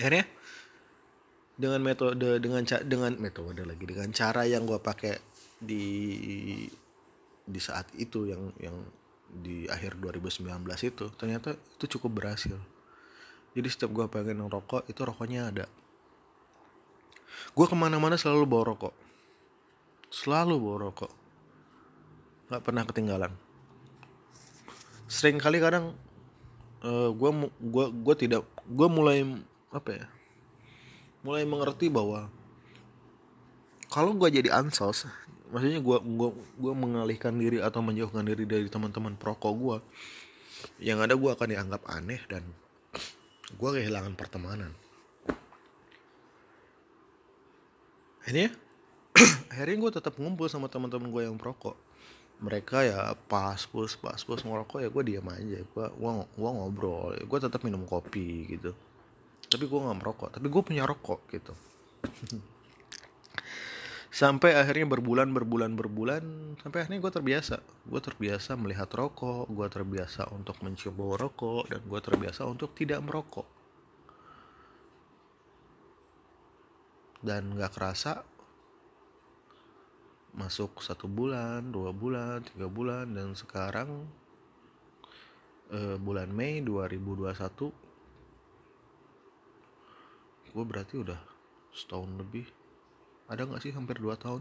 Akhirnya 0.00 0.24
dengan 1.56 1.80
metode 1.84 2.40
dengan 2.40 2.64
dengan 2.64 3.12
metode 3.20 3.64
lagi 3.64 3.84
dengan 3.84 4.08
cara 4.12 4.48
yang 4.48 4.64
gue 4.64 4.80
pakai 4.80 5.20
di 5.60 5.84
di 7.46 7.60
saat 7.60 7.88
itu 7.96 8.28
yang 8.28 8.52
yang 8.60 8.76
di 9.26 9.68
akhir 9.68 10.00
2019 10.00 10.48
itu 10.88 11.04
ternyata 11.20 11.52
itu 11.52 11.84
cukup 11.96 12.24
berhasil. 12.24 12.56
Jadi 13.52 13.68
setiap 13.68 13.92
gue 13.92 14.04
pengen 14.08 14.40
ngerokok 14.44 14.88
itu 14.88 15.00
rokoknya 15.04 15.52
ada. 15.52 15.66
Gue 17.52 17.68
ke 17.68 17.76
mana-mana 17.76 18.16
selalu 18.16 18.48
bawa 18.48 18.72
rokok. 18.72 18.94
Selalu 20.08 20.56
bawa 20.56 20.76
rokok 20.88 21.25
nggak 22.46 22.62
pernah 22.62 22.82
ketinggalan. 22.86 23.32
Sering 25.06 25.38
kali 25.38 25.58
kadang 25.62 25.94
uh, 26.82 27.10
gue 27.10 27.30
gua 27.62 27.86
gue 27.90 28.14
tidak 28.18 28.42
gue 28.66 28.88
mulai 28.90 29.22
apa 29.70 29.90
ya 30.02 30.06
mulai 31.26 31.42
mengerti 31.42 31.90
bahwa 31.90 32.30
kalau 33.90 34.14
gue 34.14 34.30
jadi 34.30 34.54
ansos 34.54 35.10
maksudnya 35.50 35.82
gue 35.82 35.98
gua 36.18 36.30
gue 36.34 36.72
mengalihkan 36.74 37.34
diri 37.34 37.62
atau 37.62 37.82
menjauhkan 37.82 38.26
diri 38.26 38.46
dari 38.46 38.66
teman-teman 38.66 39.14
perokok 39.14 39.54
gue 39.54 39.78
yang 40.82 40.98
ada 41.02 41.14
gue 41.14 41.30
akan 41.30 41.48
dianggap 41.50 41.82
aneh 41.86 42.18
dan 42.26 42.42
gue 43.46 43.70
kehilangan 43.70 44.18
pertemanan. 44.18 44.74
Akhirnya 48.26 48.50
akhirnya 49.54 49.76
gue 49.86 49.90
tetap 50.02 50.18
ngumpul 50.18 50.50
sama 50.50 50.66
teman-teman 50.66 51.14
gue 51.14 51.22
yang 51.30 51.38
perokok 51.38 51.78
mereka 52.36 52.84
ya 52.84 53.16
pas 53.32 53.56
pus 53.64 53.96
pas 53.96 54.20
pus 54.20 54.44
ngerokok 54.44 54.84
ya 54.84 54.88
gue 54.92 55.02
diam 55.04 55.26
aja. 55.32 55.58
Gue 55.64 55.86
gua 56.36 56.50
ngobrol. 56.52 57.16
Gue 57.24 57.38
tetap 57.40 57.64
minum 57.64 57.88
kopi 57.88 58.44
gitu. 58.56 58.76
Tapi 59.48 59.64
gue 59.64 59.78
nggak 59.80 59.98
merokok. 60.02 60.30
Tapi 60.36 60.46
gue 60.48 60.62
punya 60.62 60.84
rokok 60.84 61.20
gitu. 61.32 61.52
Sampai 64.16 64.56
akhirnya 64.56 64.88
berbulan 64.88 65.28
berbulan 65.28 65.76
berbulan 65.76 66.24
sampai 66.64 66.88
akhirnya 66.88 67.04
gue 67.04 67.12
terbiasa. 67.12 67.60
Gue 67.84 68.00
terbiasa 68.00 68.56
melihat 68.56 68.88
rokok 68.88 69.44
gue 69.52 69.68
terbiasa 69.68 70.32
untuk 70.32 70.56
mencium 70.64 70.96
bau 70.96 71.20
rokok 71.20 71.68
dan 71.68 71.84
gue 71.84 72.00
terbiasa 72.00 72.48
untuk 72.48 72.72
tidak 72.72 73.04
merokok. 73.04 73.44
Dan 77.20 77.60
gak 77.60 77.76
kerasa 77.76 78.24
masuk 80.36 80.84
satu 80.84 81.08
bulan 81.08 81.72
dua 81.72 81.96
bulan 81.96 82.44
tiga 82.44 82.68
bulan 82.68 83.08
dan 83.16 83.32
sekarang 83.32 84.04
eh, 85.72 85.96
bulan 85.96 86.28
Mei 86.28 86.60
2021 86.60 87.72
gue 90.56 90.64
berarti 90.64 90.96
udah 90.96 91.20
setahun 91.76 92.08
lebih. 92.16 92.48
Ada 93.28 93.44
nggak 93.44 93.60
sih 93.60 93.76
hampir 93.76 94.00
dua 94.00 94.16
tahun? 94.16 94.40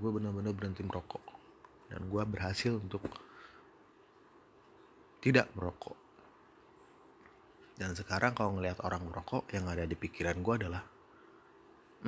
Gue 0.00 0.08
benar-benar 0.08 0.56
berhenti 0.56 0.80
merokok. 0.80 1.20
Dan 1.92 2.08
gue 2.08 2.22
berhasil 2.24 2.80
untuk 2.80 3.04
tidak 5.20 5.52
merokok. 5.52 5.92
Dan 7.76 7.92
sekarang 7.92 8.32
kalau 8.32 8.56
ngelihat 8.56 8.80
orang 8.80 9.04
merokok 9.04 9.44
yang 9.52 9.68
ada 9.68 9.84
di 9.84 9.92
pikiran 9.92 10.40
gue 10.40 10.54
adalah 10.64 10.80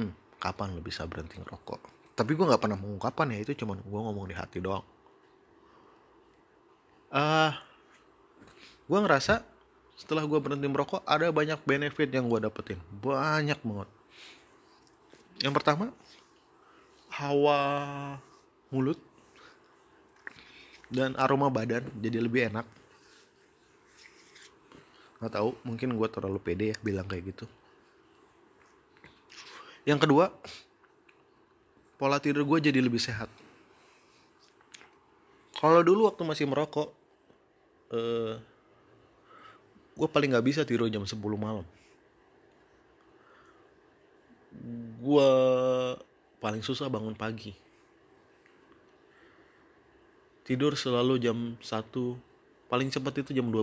hmm, 0.01 0.41
kapan 0.41 0.73
lo 0.73 0.81
bisa 0.81 1.05
berhenti 1.05 1.37
ngerokok 1.45 2.02
tapi 2.13 2.37
gue 2.37 2.45
nggak 2.45 2.61
pernah 2.61 2.77
mengungkapkan 2.77 3.33
ya 3.33 3.41
itu 3.41 3.57
cuman 3.65 3.81
gue 3.81 4.01
ngomong 4.01 4.27
di 4.29 4.37
hati 4.37 4.61
doang. 4.61 4.85
Uh, 7.13 7.53
gue 8.89 8.99
ngerasa 9.01 9.45
setelah 9.97 10.25
gue 10.25 10.39
berhenti 10.41 10.69
merokok 10.69 11.05
ada 11.09 11.33
banyak 11.33 11.61
benefit 11.65 12.09
yang 12.13 12.29
gue 12.29 12.41
dapetin. 12.45 12.81
Banyak 13.01 13.61
banget. 13.65 13.89
Yang 15.41 15.55
pertama 15.57 15.85
hawa 17.13 17.61
mulut 18.73 18.97
dan 20.93 21.17
aroma 21.17 21.49
badan 21.49 21.89
jadi 22.01 22.21
lebih 22.21 22.53
enak. 22.53 22.67
Nggak 25.21 25.33
tahu 25.33 25.57
mungkin 25.65 25.97
gue 25.97 26.09
terlalu 26.13 26.39
pede 26.45 26.65
ya 26.73 26.77
bilang 26.85 27.09
kayak 27.09 27.33
gitu. 27.33 27.47
Yang 29.89 30.09
kedua 30.09 30.25
pola 32.03 32.19
tidur 32.19 32.43
gue 32.43 32.59
jadi 32.67 32.83
lebih 32.83 32.99
sehat. 32.99 33.31
Kalau 35.55 35.87
dulu 35.87 36.11
waktu 36.11 36.27
masih 36.27 36.51
merokok 36.51 36.91
uh, 37.95 38.35
gue 39.95 40.09
paling 40.11 40.35
nggak 40.35 40.43
bisa 40.43 40.67
tidur 40.67 40.91
jam 40.91 41.07
10 41.07 41.15
malam. 41.39 41.63
Gue 44.99 45.31
paling 46.43 46.67
susah 46.67 46.91
bangun 46.91 47.15
pagi. 47.15 47.55
Tidur 50.43 50.75
selalu 50.75 51.23
jam 51.23 51.55
1 51.55 51.71
paling 52.67 52.91
cepat 52.91 53.23
itu 53.23 53.31
jam 53.31 53.47
12 53.47 53.63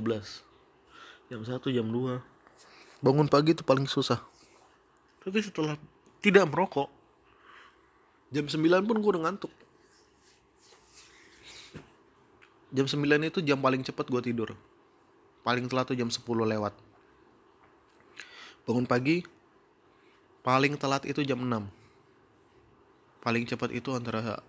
jam 1.28 1.42
1 1.44 1.76
jam 1.76 1.88
2 1.92 3.04
bangun 3.04 3.28
pagi 3.28 3.52
itu 3.52 3.68
paling 3.68 3.84
susah. 3.84 4.24
Tapi 5.28 5.44
setelah 5.44 5.76
tidak 6.24 6.48
merokok 6.48 6.99
jam 8.30 8.46
9 8.46 8.88
pun 8.88 8.98
gue 9.02 9.12
udah 9.18 9.24
ngantuk. 9.30 9.54
Jam 12.70 12.86
9 12.86 13.02
itu 13.26 13.40
jam 13.42 13.58
paling 13.58 13.82
cepat 13.82 14.06
gue 14.10 14.22
tidur. 14.22 14.54
Paling 15.42 15.66
telat 15.66 15.90
tuh 15.90 15.98
jam 15.98 16.10
10 16.10 16.22
lewat. 16.26 16.74
Bangun 18.70 18.86
pagi 18.86 19.26
paling 20.46 20.78
telat 20.78 21.04
itu 21.10 21.26
jam 21.26 21.42
6 21.42 21.80
paling 23.20 23.44
cepat 23.44 23.70
itu 23.76 23.92
antara 23.92 24.40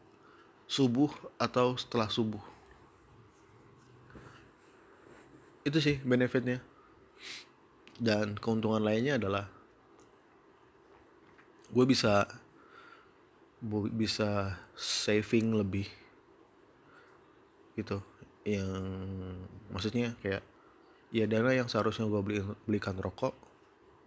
subuh 0.71 1.11
atau 1.37 1.75
setelah 1.75 2.07
subuh. 2.07 2.43
Itu 5.67 5.83
sih 5.83 5.99
benefitnya. 6.01 6.63
Dan 8.01 8.39
keuntungan 8.41 8.81
lainnya 8.81 9.21
adalah 9.21 9.51
gue 11.71 11.85
bisa 11.85 12.27
bisa 13.93 14.57
saving 14.73 15.53
lebih. 15.53 15.87
Gitu. 17.77 18.01
Yang 18.45 18.73
maksudnya 19.69 20.17
kayak 20.25 20.43
ya 21.13 21.29
dana 21.29 21.53
yang 21.53 21.69
seharusnya 21.69 22.09
gue 22.09 22.21
beli 22.23 22.41
belikan 22.65 22.97
rokok 22.97 23.37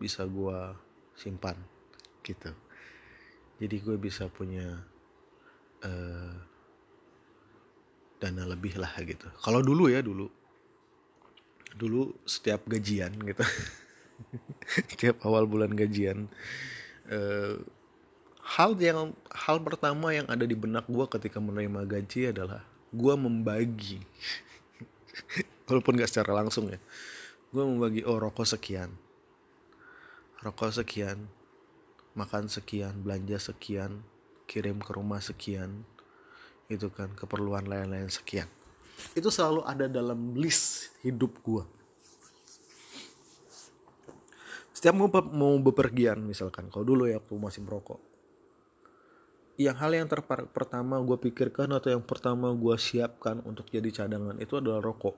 bisa 0.02 0.26
gue 0.26 0.74
simpan. 1.13 1.56
Gitu. 2.26 2.52
Jadi 3.62 3.76
gue 3.80 3.98
bisa 4.02 4.28
punya 4.28 4.82
uh, 5.86 6.36
dana 8.18 8.44
lebih 8.50 8.82
lah 8.82 8.92
gitu. 9.06 9.30
Kalau 9.39 9.62
dulu 9.62 9.88
ya 9.88 10.02
dulu. 10.02 10.28
Dulu 11.74 12.26
setiap 12.26 12.66
gajian 12.66 13.13
gitu. 13.22 13.46
Setiap 14.94 15.26
awal 15.26 15.50
bulan 15.50 15.74
gajian 15.74 16.30
uh, 17.10 17.58
hal 18.43 18.75
yang 18.75 19.15
hal 19.32 19.58
pertama 19.63 20.12
yang 20.12 20.27
ada 20.27 20.43
di 20.43 20.53
benak 20.53 20.84
gue 20.91 21.06
ketika 21.08 21.39
menerima 21.39 21.88
gaji 21.88 22.36
adalah 22.36 22.62
gue 22.91 23.13
membagi. 23.15 24.03
Walaupun 25.71 25.95
gak 25.95 26.12
secara 26.12 26.43
langsung 26.43 26.67
ya. 26.67 26.79
Gue 27.56 27.63
membagi 27.63 28.03
oh 28.03 28.19
rokok 28.19 28.43
sekian. 28.43 28.91
Rokok 30.43 30.75
sekian 30.75 31.32
makan 32.13 32.45
sekian 32.45 33.01
belanja 33.01 33.41
sekian 33.41 34.06
kirim 34.45 34.77
ke 34.77 34.93
rumah 34.93 35.17
sekian 35.17 35.82
itu 36.69 36.93
kan 36.93 37.10
keperluan 37.15 37.65
lain-lain 37.65 38.12
sekian. 38.12 38.45
Itu 39.17 39.34
selalu 39.34 39.65
ada 39.65 39.89
dalam 39.89 40.38
list 40.38 40.93
hidup 41.01 41.41
gue 41.41 41.63
setiap 44.84 44.99
mau 44.99 45.08
mau 45.32 45.56
bepergian 45.63 46.19
misalkan 46.19 46.67
kalau 46.67 46.84
dulu 46.84 47.08
ya 47.08 47.23
aku 47.23 47.39
masih 47.39 47.63
merokok 47.63 48.03
yang 49.54 49.78
hal 49.78 49.94
yang 49.94 50.10
terpar 50.10 50.50
pertama 50.50 50.98
gue 50.98 51.13
pikirkan 51.13 51.70
atau 51.78 51.94
yang 51.94 52.02
pertama 52.02 52.50
gue 52.58 52.74
siapkan 52.74 53.38
untuk 53.46 53.70
jadi 53.70 53.86
cadangan 53.94 54.34
itu 54.42 54.58
adalah 54.58 54.82
rokok. 54.82 55.13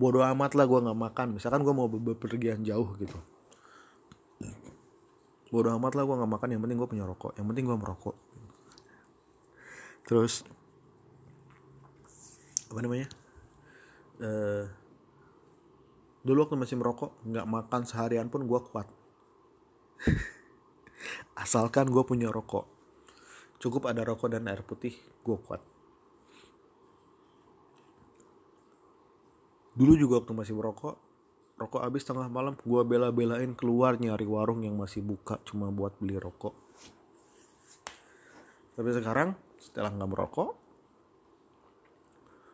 Bodoh 0.00 0.24
amat 0.24 0.56
lah 0.56 0.64
gue 0.64 0.80
nggak 0.80 0.96
makan. 0.96 1.26
Misalkan 1.36 1.60
gue 1.60 1.74
mau 1.76 1.88
bepergian 1.92 2.64
jauh 2.64 2.88
gitu. 2.96 3.18
Bodo 5.52 5.68
amat 5.76 5.92
lah 5.92 6.08
gue 6.08 6.16
nggak 6.16 6.32
makan. 6.40 6.48
Yang 6.56 6.62
penting 6.64 6.78
gue 6.80 6.88
punya 6.88 7.04
rokok. 7.04 7.32
Yang 7.36 7.46
penting 7.52 7.64
gue 7.68 7.76
merokok. 7.76 8.16
Terus 10.08 10.34
apa 12.72 12.80
namanya? 12.80 13.08
Uh, 14.18 14.64
dulu 16.24 16.48
waktu 16.48 16.56
masih 16.56 16.80
merokok 16.80 17.12
nggak 17.28 17.44
makan 17.44 17.84
seharian 17.84 18.32
pun 18.32 18.48
gue 18.48 18.60
kuat. 18.72 18.88
Asalkan 21.44 21.92
gue 21.92 22.02
punya 22.08 22.32
rokok 22.32 22.77
cukup 23.58 23.90
ada 23.90 24.06
rokok 24.06 24.30
dan 24.30 24.46
air 24.46 24.62
putih 24.62 24.94
gue 25.26 25.36
kuat. 25.42 25.62
Dulu 29.78 29.94
juga 29.94 30.22
waktu 30.22 30.34
masih 30.34 30.54
merokok 30.58 30.98
rokok 31.58 31.82
habis 31.82 32.06
tengah 32.06 32.30
malam 32.30 32.54
gue 32.54 32.82
bela-belain 32.86 33.50
keluar 33.58 33.98
nyari 33.98 34.22
warung 34.22 34.62
yang 34.62 34.78
masih 34.78 35.02
buka 35.02 35.42
cuma 35.42 35.74
buat 35.74 35.90
beli 35.98 36.14
rokok. 36.14 36.54
Tapi 38.78 38.90
sekarang 38.94 39.34
setelah 39.58 39.90
nggak 39.90 40.10
merokok 40.10 40.50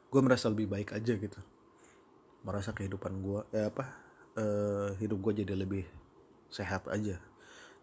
gue 0.08 0.20
merasa 0.24 0.48
lebih 0.48 0.72
baik 0.72 0.96
aja 0.96 1.20
gitu. 1.20 1.40
Merasa 2.48 2.72
kehidupan 2.72 3.12
gue 3.20 3.40
eh 3.52 3.68
apa 3.68 3.84
eh, 4.40 4.88
hidup 5.04 5.20
gue 5.20 5.44
jadi 5.44 5.52
lebih 5.52 5.84
sehat 6.48 6.88
aja. 6.88 7.20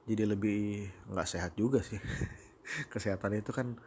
Jadi 0.10 0.24
lebih 0.26 0.90
nggak 1.14 1.30
sehat 1.30 1.54
juga 1.54 1.86
sih 1.86 2.02
kesehatan 2.94 3.38
itu 3.40 3.52
kan 3.52 3.78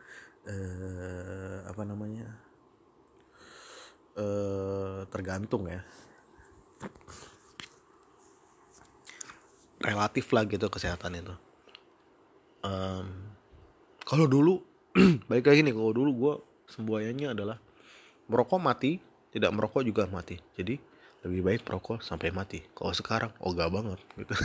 eh, 0.45 1.59
apa 1.65 1.83
namanya 1.83 2.29
eh, 4.19 5.01
tergantung 5.09 5.67
ya. 5.69 5.81
Relatif 9.85 10.33
lah 10.33 10.49
gitu 10.49 10.67
kesehatan 10.73 11.21
itu. 11.21 11.35
Um, 12.65 13.37
kalau 14.09 14.25
dulu 14.25 14.65
baik 15.29 15.45
lagi 15.45 15.61
nih 15.61 15.77
kalau 15.77 15.93
dulu 15.93 16.11
gue 16.17 16.35
semboyannya 16.73 17.37
adalah 17.37 17.61
merokok 18.33 18.57
mati 18.57 18.97
tidak 19.29 19.53
merokok 19.53 19.85
juga 19.85 20.09
mati. 20.09 20.41
Jadi 20.57 20.81
lebih 21.29 21.41
baik 21.45 21.61
merokok 21.69 22.01
sampai 22.01 22.33
mati. 22.33 22.65
Kalau 22.73 22.97
sekarang 22.97 23.33
ogah 23.45 23.69
banget 23.69 24.01
gitu 24.17 24.33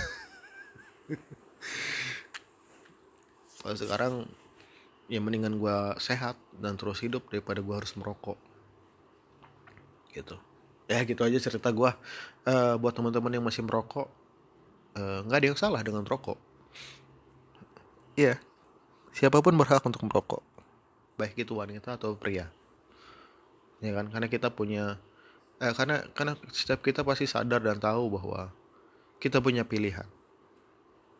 kalau 3.59 3.75
sekarang 3.75 4.13
ya 5.09 5.19
mendingan 5.19 5.57
gue 5.57 5.77
sehat 5.99 6.37
dan 6.61 6.77
terus 6.77 7.01
hidup 7.01 7.27
daripada 7.27 7.59
gue 7.59 7.75
harus 7.75 7.91
merokok. 7.97 8.37
Gitu. 10.13 10.37
Ya 10.89 11.01
gitu 11.05 11.21
aja 11.21 11.37
cerita 11.37 11.69
gue 11.69 11.91
uh, 12.49 12.75
buat 12.77 12.93
teman-teman 12.95 13.29
yang 13.29 13.45
masih 13.45 13.61
merokok 13.61 14.09
eh, 14.97 15.19
nggak 15.21 15.37
uh, 15.37 15.41
ada 15.41 15.47
yang 15.49 15.59
salah 15.59 15.81
dengan 15.85 16.05
rokok. 16.05 16.37
Iya. 18.17 18.41
Siapa 19.13 19.41
pun 19.41 19.57
berhak 19.57 19.81
untuk 19.85 20.05
merokok. 20.05 20.41
Baik 21.19 21.43
itu 21.43 21.53
wanita 21.57 21.99
atau 21.99 22.15
pria. 22.15 22.47
Ya 23.83 23.91
kan? 23.97 24.07
Karena 24.07 24.27
kita 24.31 24.53
punya 24.53 24.97
eh, 25.59 25.73
karena 25.75 26.05
karena 26.15 26.33
setiap 26.53 26.79
kita 26.85 27.01
pasti 27.03 27.27
sadar 27.27 27.59
dan 27.59 27.81
tahu 27.81 28.13
bahwa 28.13 28.53
kita 29.19 29.43
punya 29.43 29.67
pilihan. 29.67 30.07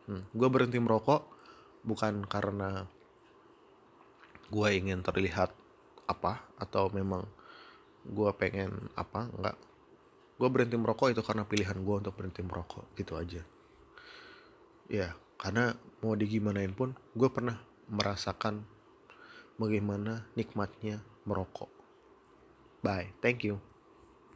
Hmm, 0.08 0.26
gue 0.34 0.50
berhenti 0.50 0.82
merokok 0.82 1.39
bukan 1.84 2.26
karena 2.28 2.88
gue 4.50 4.68
ingin 4.74 5.06
terlihat 5.06 5.54
apa 6.10 6.42
atau 6.58 6.90
memang 6.90 7.24
gue 8.04 8.30
pengen 8.36 8.90
apa 8.98 9.30
enggak. 9.30 9.58
Gue 10.40 10.50
berhenti 10.50 10.80
merokok 10.80 11.14
itu 11.14 11.22
karena 11.22 11.44
pilihan 11.46 11.78
gue 11.84 11.96
untuk 12.00 12.16
berhenti 12.16 12.42
merokok 12.42 12.90
gitu 12.98 13.20
aja. 13.20 13.46
Ya 14.90 15.14
karena 15.40 15.78
mau 16.02 16.18
digimanain 16.18 16.74
pun 16.74 16.98
gue 17.14 17.30
pernah 17.30 17.62
merasakan 17.88 18.66
bagaimana 19.62 20.26
nikmatnya 20.34 21.04
merokok. 21.28 21.70
Bye 22.82 23.12
thank 23.22 23.44
you 23.44 23.69